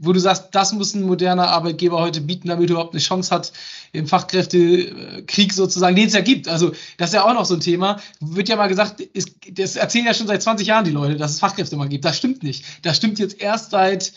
wo 0.00 0.12
du 0.12 0.20
sagst, 0.20 0.48
das 0.52 0.72
muss 0.72 0.94
ein 0.94 1.02
moderner 1.02 1.48
Arbeitgeber 1.48 2.00
heute 2.00 2.20
bieten, 2.20 2.48
damit 2.48 2.70
er 2.70 2.74
überhaupt 2.74 2.94
eine 2.94 3.02
Chance 3.02 3.34
hat 3.34 3.52
im 3.92 4.06
Fachkräftekrieg 4.06 5.52
sozusagen, 5.52 5.96
den 5.96 6.06
es 6.06 6.14
ja 6.14 6.20
gibt. 6.20 6.48
Also 6.48 6.72
das 6.96 7.10
ist 7.10 7.14
ja 7.14 7.24
auch 7.24 7.34
noch 7.34 7.44
so 7.44 7.54
ein 7.54 7.60
Thema. 7.60 8.00
Wird 8.20 8.48
ja 8.48 8.56
mal 8.56 8.68
gesagt, 8.68 9.00
ist, 9.00 9.32
das 9.52 9.76
erzählen 9.76 10.06
ja 10.06 10.14
schon 10.14 10.26
seit 10.26 10.42
20 10.42 10.66
Jahren 10.66 10.84
die 10.84 10.90
Leute, 10.90 11.16
dass 11.16 11.32
es 11.32 11.40
Fachkräfte 11.40 11.76
mal 11.76 11.88
gibt. 11.88 12.04
Das 12.04 12.16
stimmt 12.16 12.42
nicht. 12.42 12.64
Das 12.82 12.96
stimmt 12.96 13.18
jetzt 13.18 13.40
erst 13.40 13.72
seit 13.72 14.12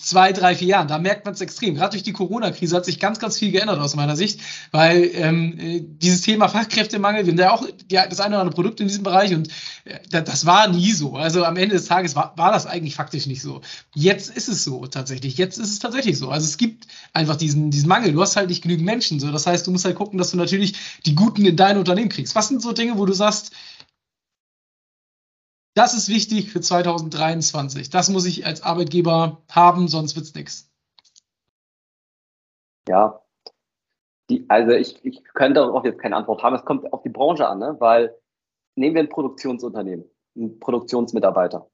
zwei, 0.00 0.32
drei, 0.32 0.54
vier 0.54 0.68
Jahren. 0.68 0.88
Da 0.88 0.98
merkt 0.98 1.24
man 1.24 1.34
es 1.34 1.40
extrem. 1.40 1.74
Gerade 1.74 1.90
durch 1.90 2.02
die 2.02 2.12
Corona-Krise 2.12 2.76
hat 2.76 2.84
sich 2.84 2.98
ganz, 2.98 3.18
ganz 3.18 3.38
viel 3.38 3.50
geändert 3.50 3.78
aus 3.78 3.96
meiner 3.96 4.16
Sicht, 4.16 4.40
weil 4.70 5.10
ähm, 5.14 5.58
äh, 5.58 5.80
dieses 5.82 6.22
Thema 6.22 6.48
Fachkräftemangel, 6.48 7.26
wir 7.26 7.32
haben 7.32 7.38
ja 7.38 7.52
auch 7.52 7.66
ja, 7.90 8.06
das 8.06 8.20
eine 8.20 8.36
oder 8.36 8.42
andere 8.42 8.54
Produkt 8.54 8.80
in 8.80 8.88
diesem 8.88 9.02
Bereich 9.02 9.34
und 9.34 9.48
äh, 9.84 9.98
das 10.08 10.46
war 10.46 10.68
nie 10.68 10.92
so. 10.92 11.16
Also 11.16 11.44
am 11.44 11.56
Ende 11.56 11.74
des 11.74 11.86
Tages 11.86 12.14
war, 12.14 12.32
war 12.36 12.52
das 12.52 12.66
eigentlich 12.66 12.94
faktisch 12.94 13.26
nicht 13.26 13.42
so. 13.42 13.60
Jetzt 13.94 14.34
ist 14.34 14.48
es 14.48 14.64
so 14.64 14.86
tatsächlich. 14.86 15.36
Jetzt 15.38 15.58
ist 15.58 15.70
es 15.70 15.78
tatsächlich 15.78 16.18
so. 16.18 16.30
Also 16.30 16.46
es 16.46 16.56
gibt 16.56 16.86
einfach 17.12 17.36
diesen, 17.36 17.70
diesen 17.70 17.88
Mangel. 17.88 18.12
Du 18.12 18.22
hast 18.22 18.36
halt 18.36 18.48
nicht 18.48 18.62
genügend 18.62 18.86
Menschen. 18.86 19.20
So. 19.20 19.30
Das 19.30 19.46
heißt, 19.46 19.66
du 19.66 19.72
musst 19.72 19.84
halt 19.84 19.96
gucken, 19.96 20.18
dass 20.18 20.30
du 20.30 20.36
natürlich 20.36 20.74
die 21.04 21.14
Guten 21.14 21.44
in 21.44 21.56
dein 21.56 21.78
Unternehmen 21.78 22.08
kriegst. 22.08 22.34
Was 22.34 22.48
sind 22.48 22.62
so 22.62 22.72
Dinge, 22.72 22.96
wo 22.96 23.06
du 23.06 23.12
sagst, 23.12 23.52
das 25.76 25.94
ist 25.94 26.08
wichtig 26.08 26.50
für 26.50 26.60
2023. 26.60 27.90
Das 27.90 28.08
muss 28.08 28.24
ich 28.24 28.46
als 28.46 28.62
Arbeitgeber 28.62 29.42
haben, 29.50 29.88
sonst 29.88 30.16
wird 30.16 30.24
es 30.24 30.34
nichts. 30.34 30.72
Ja, 32.88 33.20
die, 34.30 34.46
also 34.48 34.72
ich, 34.72 35.04
ich 35.04 35.22
könnte 35.34 35.60
darauf 35.60 35.84
jetzt 35.84 36.00
keine 36.00 36.16
Antwort 36.16 36.42
haben. 36.42 36.54
Es 36.54 36.64
kommt 36.64 36.90
auf 36.92 37.02
die 37.02 37.10
Branche 37.10 37.46
an, 37.46 37.58
ne? 37.58 37.76
weil 37.78 38.16
nehmen 38.74 38.94
wir 38.94 39.02
ein 39.02 39.10
Produktionsunternehmen, 39.10 40.06
einen 40.34 40.58
Produktionsmitarbeiter. 40.58 41.68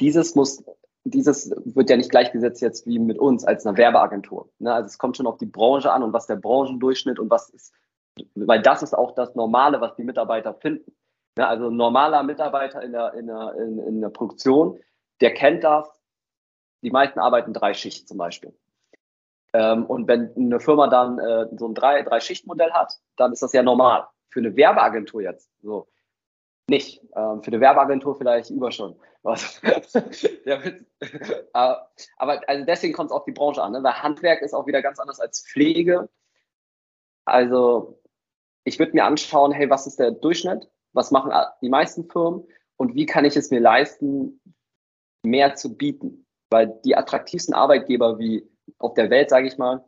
Dieses 0.00 0.34
muss, 0.34 0.64
dieses 1.04 1.50
wird 1.64 1.88
ja 1.88 1.96
nicht 1.96 2.10
gleichgesetzt 2.10 2.60
jetzt 2.62 2.84
wie 2.84 2.98
mit 2.98 3.18
uns 3.18 3.44
als 3.44 3.64
eine 3.64 3.78
Werbeagentur. 3.78 4.50
Ne? 4.58 4.74
Also 4.74 4.88
es 4.88 4.98
kommt 4.98 5.16
schon 5.16 5.28
auf 5.28 5.38
die 5.38 5.46
Branche 5.46 5.92
an 5.92 6.02
und 6.02 6.12
was 6.12 6.26
der 6.26 6.36
Branchendurchschnitt 6.36 7.20
und 7.20 7.30
was 7.30 7.48
ist, 7.50 7.72
weil 8.34 8.60
das 8.60 8.82
ist 8.82 8.94
auch 8.94 9.14
das 9.14 9.36
Normale, 9.36 9.80
was 9.80 9.94
die 9.94 10.04
Mitarbeiter 10.04 10.54
finden. 10.54 10.92
Ja, 11.36 11.48
also 11.48 11.68
ein 11.68 11.76
normaler 11.76 12.22
Mitarbeiter 12.22 12.82
in 12.82 12.92
der, 12.92 13.14
in, 13.14 13.26
der, 13.26 13.54
in, 13.58 13.78
in 13.78 14.00
der 14.00 14.10
Produktion, 14.10 14.78
der 15.20 15.34
kennt 15.34 15.64
das. 15.64 15.88
Die 16.82 16.90
meisten 16.90 17.18
arbeiten 17.18 17.52
drei 17.52 17.74
Schicht 17.74 18.06
zum 18.06 18.18
Beispiel. 18.18 18.54
Ähm, 19.52 19.86
und 19.86 20.06
wenn 20.06 20.34
eine 20.36 20.60
Firma 20.60 20.88
dann 20.88 21.18
äh, 21.18 21.48
so 21.56 21.68
ein 21.68 21.74
drei, 21.74 22.02
drei 22.02 22.20
Schicht-Modell 22.20 22.72
hat, 22.72 22.98
dann 23.16 23.32
ist 23.32 23.42
das 23.42 23.52
ja 23.52 23.62
normal. 23.62 24.06
Für 24.30 24.40
eine 24.40 24.56
Werbeagentur 24.56 25.22
jetzt 25.22 25.50
so 25.62 25.88
nicht. 26.68 27.00
Ähm, 27.14 27.42
für 27.42 27.48
eine 27.48 27.60
Werbeagentur 27.60 28.16
vielleicht 28.16 28.50
über 28.50 28.70
schon. 28.70 28.96
aber 31.52 32.40
also 32.46 32.64
deswegen 32.66 32.92
kommt 32.92 33.10
es 33.10 33.16
auf 33.16 33.24
die 33.24 33.32
Branche 33.32 33.62
an. 33.62 33.72
Ne? 33.72 33.82
Weil 33.82 34.02
Handwerk 34.02 34.42
ist 34.42 34.54
auch 34.54 34.66
wieder 34.66 34.82
ganz 34.82 34.98
anders 34.98 35.20
als 35.20 35.46
Pflege. 35.46 36.08
Also 37.24 37.98
ich 38.64 38.78
würde 38.78 38.92
mir 38.92 39.04
anschauen, 39.04 39.52
hey, 39.52 39.70
was 39.70 39.86
ist 39.86 39.98
der 39.98 40.10
Durchschnitt? 40.10 40.68
Was 40.94 41.10
machen 41.10 41.32
die 41.60 41.68
meisten 41.68 42.08
Firmen 42.08 42.46
und 42.76 42.94
wie 42.94 43.06
kann 43.06 43.24
ich 43.24 43.36
es 43.36 43.50
mir 43.50 43.60
leisten, 43.60 44.40
mehr 45.22 45.54
zu 45.54 45.76
bieten. 45.76 46.26
Weil 46.50 46.78
die 46.84 46.96
attraktivsten 46.96 47.54
Arbeitgeber 47.54 48.18
wie 48.18 48.48
auf 48.78 48.94
der 48.94 49.10
Welt, 49.10 49.30
sage 49.30 49.48
ich 49.48 49.58
mal, 49.58 49.84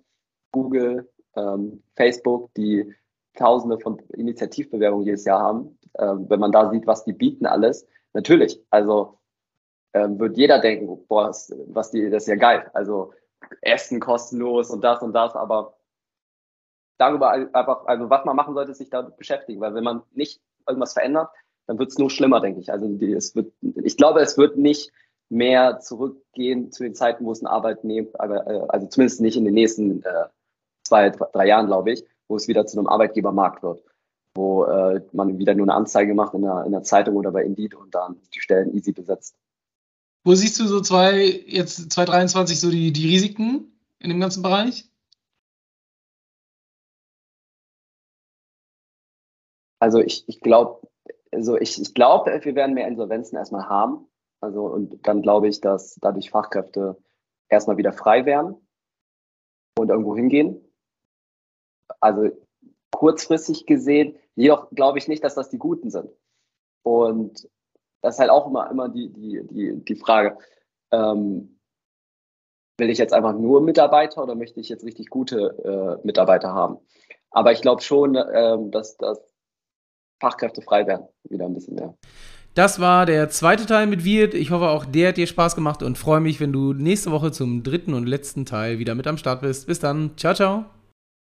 Google, 0.52 1.10
ähm, 1.34 1.82
Facebook, 1.94 2.52
die 2.54 2.94
Tausende 3.34 3.78
von 3.78 3.98
Initiativbewerbungen 4.14 5.06
jedes 5.06 5.24
Jahr 5.24 5.40
haben, 5.40 5.78
ähm, 5.98 6.28
wenn 6.28 6.40
man 6.40 6.52
da 6.52 6.70
sieht, 6.70 6.86
was 6.86 7.04
die 7.04 7.12
bieten 7.12 7.46
alles, 7.46 7.86
natürlich, 8.14 8.60
also 8.70 9.18
ähm, 9.92 10.18
wird 10.18 10.36
jeder 10.36 10.58
denken, 10.58 11.06
boah, 11.06 11.28
was 11.28 11.90
die, 11.90 12.10
das 12.10 12.24
ist 12.24 12.28
ja 12.28 12.36
geil. 12.36 12.70
Also 12.72 13.12
Essen 13.60 14.00
kostenlos 14.00 14.70
und 14.70 14.82
das 14.82 15.02
und 15.02 15.12
das, 15.12 15.34
aber 15.34 15.76
darüber 16.98 17.30
einfach, 17.30 17.84
also 17.86 18.10
was 18.10 18.24
man 18.24 18.36
machen 18.36 18.54
sollte, 18.54 18.72
ist 18.72 18.78
sich 18.78 18.90
damit 18.90 19.16
beschäftigen, 19.16 19.60
weil 19.60 19.74
wenn 19.74 19.84
man 19.84 20.02
nicht 20.12 20.40
irgendwas 20.66 20.92
verändert, 20.92 21.30
dann 21.66 21.78
wird 21.78 21.90
es 21.90 21.98
nur 21.98 22.10
schlimmer, 22.10 22.40
denke 22.40 22.60
ich. 22.60 22.70
Also 22.70 22.88
die, 22.88 23.12
es 23.12 23.34
wird, 23.34 23.52
ich 23.60 23.96
glaube, 23.96 24.20
es 24.20 24.38
wird 24.38 24.56
nicht 24.56 24.92
mehr 25.28 25.80
zurückgehen 25.80 26.70
zu 26.72 26.84
den 26.84 26.94
Zeiten, 26.94 27.24
wo 27.24 27.32
es 27.32 27.42
ein 27.42 27.46
Arbeitnehmer, 27.46 28.08
äh, 28.20 28.66
also 28.68 28.86
zumindest 28.86 29.20
nicht 29.20 29.36
in 29.36 29.44
den 29.44 29.54
nächsten 29.54 30.02
äh, 30.02 30.26
zwei, 30.84 31.10
drei 31.10 31.46
Jahren, 31.46 31.66
glaube 31.66 31.92
ich, 31.92 32.04
wo 32.28 32.36
es 32.36 32.48
wieder 32.48 32.66
zu 32.66 32.78
einem 32.78 32.86
Arbeitgebermarkt 32.86 33.62
wird, 33.62 33.82
wo 34.34 34.64
äh, 34.64 35.00
man 35.12 35.38
wieder 35.38 35.54
nur 35.54 35.64
eine 35.64 35.74
Anzeige 35.74 36.14
macht 36.14 36.34
in 36.34 36.42
der, 36.42 36.64
in 36.64 36.72
der 36.72 36.82
Zeitung 36.82 37.16
oder 37.16 37.32
bei 37.32 37.44
Indeed 37.44 37.74
und 37.74 37.94
dann 37.94 38.16
die 38.34 38.40
Stellen 38.40 38.74
easy 38.74 38.92
besetzt. 38.92 39.34
Wo 40.24 40.34
siehst 40.34 40.58
du 40.58 40.66
so 40.66 40.80
zwei, 40.80 41.24
jetzt 41.46 41.76
2023 41.92 42.58
so 42.58 42.70
die, 42.70 42.92
die 42.92 43.08
Risiken 43.08 43.72
in 43.98 44.10
dem 44.10 44.20
ganzen 44.20 44.42
Bereich? 44.42 44.88
Also 49.78 50.00
ich, 50.00 50.28
ich 50.28 50.40
glaube, 50.40 50.86
also 51.32 51.56
ich, 51.56 51.80
ich 51.80 51.94
glaube, 51.94 52.40
wir 52.42 52.54
werden 52.54 52.74
mehr 52.74 52.88
Insolvenzen 52.88 53.36
erstmal 53.36 53.68
haben. 53.68 54.08
Also 54.40 54.66
und 54.66 55.06
dann 55.06 55.22
glaube 55.22 55.48
ich, 55.48 55.60
dass 55.60 55.96
dadurch 55.96 56.30
Fachkräfte 56.30 56.96
erstmal 57.48 57.76
wieder 57.76 57.92
frei 57.92 58.26
werden 58.26 58.56
und 59.78 59.90
irgendwo 59.90 60.16
hingehen. 60.16 60.60
Also 62.00 62.30
kurzfristig 62.90 63.66
gesehen, 63.66 64.16
jedoch 64.34 64.70
glaube 64.70 64.98
ich 64.98 65.08
nicht, 65.08 65.24
dass 65.24 65.34
das 65.34 65.50
die 65.50 65.58
Guten 65.58 65.90
sind. 65.90 66.10
Und 66.82 67.48
das 68.02 68.14
ist 68.14 68.20
halt 68.20 68.30
auch 68.30 68.46
immer, 68.46 68.70
immer 68.70 68.88
die, 68.88 69.12
die, 69.12 69.46
die, 69.46 69.84
die 69.84 69.96
Frage, 69.96 70.38
ähm, 70.92 71.58
will 72.78 72.90
ich 72.90 72.98
jetzt 72.98 73.12
einfach 73.12 73.32
nur 73.32 73.60
Mitarbeiter 73.60 74.22
oder 74.22 74.34
möchte 74.34 74.60
ich 74.60 74.68
jetzt 74.68 74.84
richtig 74.84 75.10
gute 75.10 75.98
äh, 76.02 76.06
Mitarbeiter 76.06 76.52
haben? 76.52 76.78
Aber 77.30 77.52
ich 77.52 77.62
glaube 77.62 77.82
schon, 77.82 78.16
ähm, 78.32 78.70
dass, 78.70 78.96
dass 78.96 79.18
Fachkräfte 80.20 80.62
frei 80.62 80.86
werden, 80.86 81.06
wieder 81.28 81.46
ein 81.46 81.54
bisschen 81.54 81.74
mehr. 81.74 81.94
Das 82.54 82.80
war 82.80 83.04
der 83.04 83.28
zweite 83.28 83.66
Teil 83.66 83.86
mit 83.86 84.04
Wirt. 84.04 84.32
Ich 84.32 84.50
hoffe, 84.50 84.70
auch 84.70 84.86
der 84.86 85.08
hat 85.08 85.18
dir 85.18 85.26
Spaß 85.26 85.54
gemacht 85.54 85.82
und 85.82 85.98
freue 85.98 86.20
mich, 86.20 86.40
wenn 86.40 86.52
du 86.52 86.72
nächste 86.72 87.10
Woche 87.10 87.30
zum 87.30 87.62
dritten 87.62 87.92
und 87.92 88.06
letzten 88.06 88.46
Teil 88.46 88.78
wieder 88.78 88.94
mit 88.94 89.06
am 89.06 89.18
Start 89.18 89.42
bist. 89.42 89.66
Bis 89.66 89.78
dann. 89.78 90.12
Ciao, 90.16 90.32
ciao. 90.32 90.75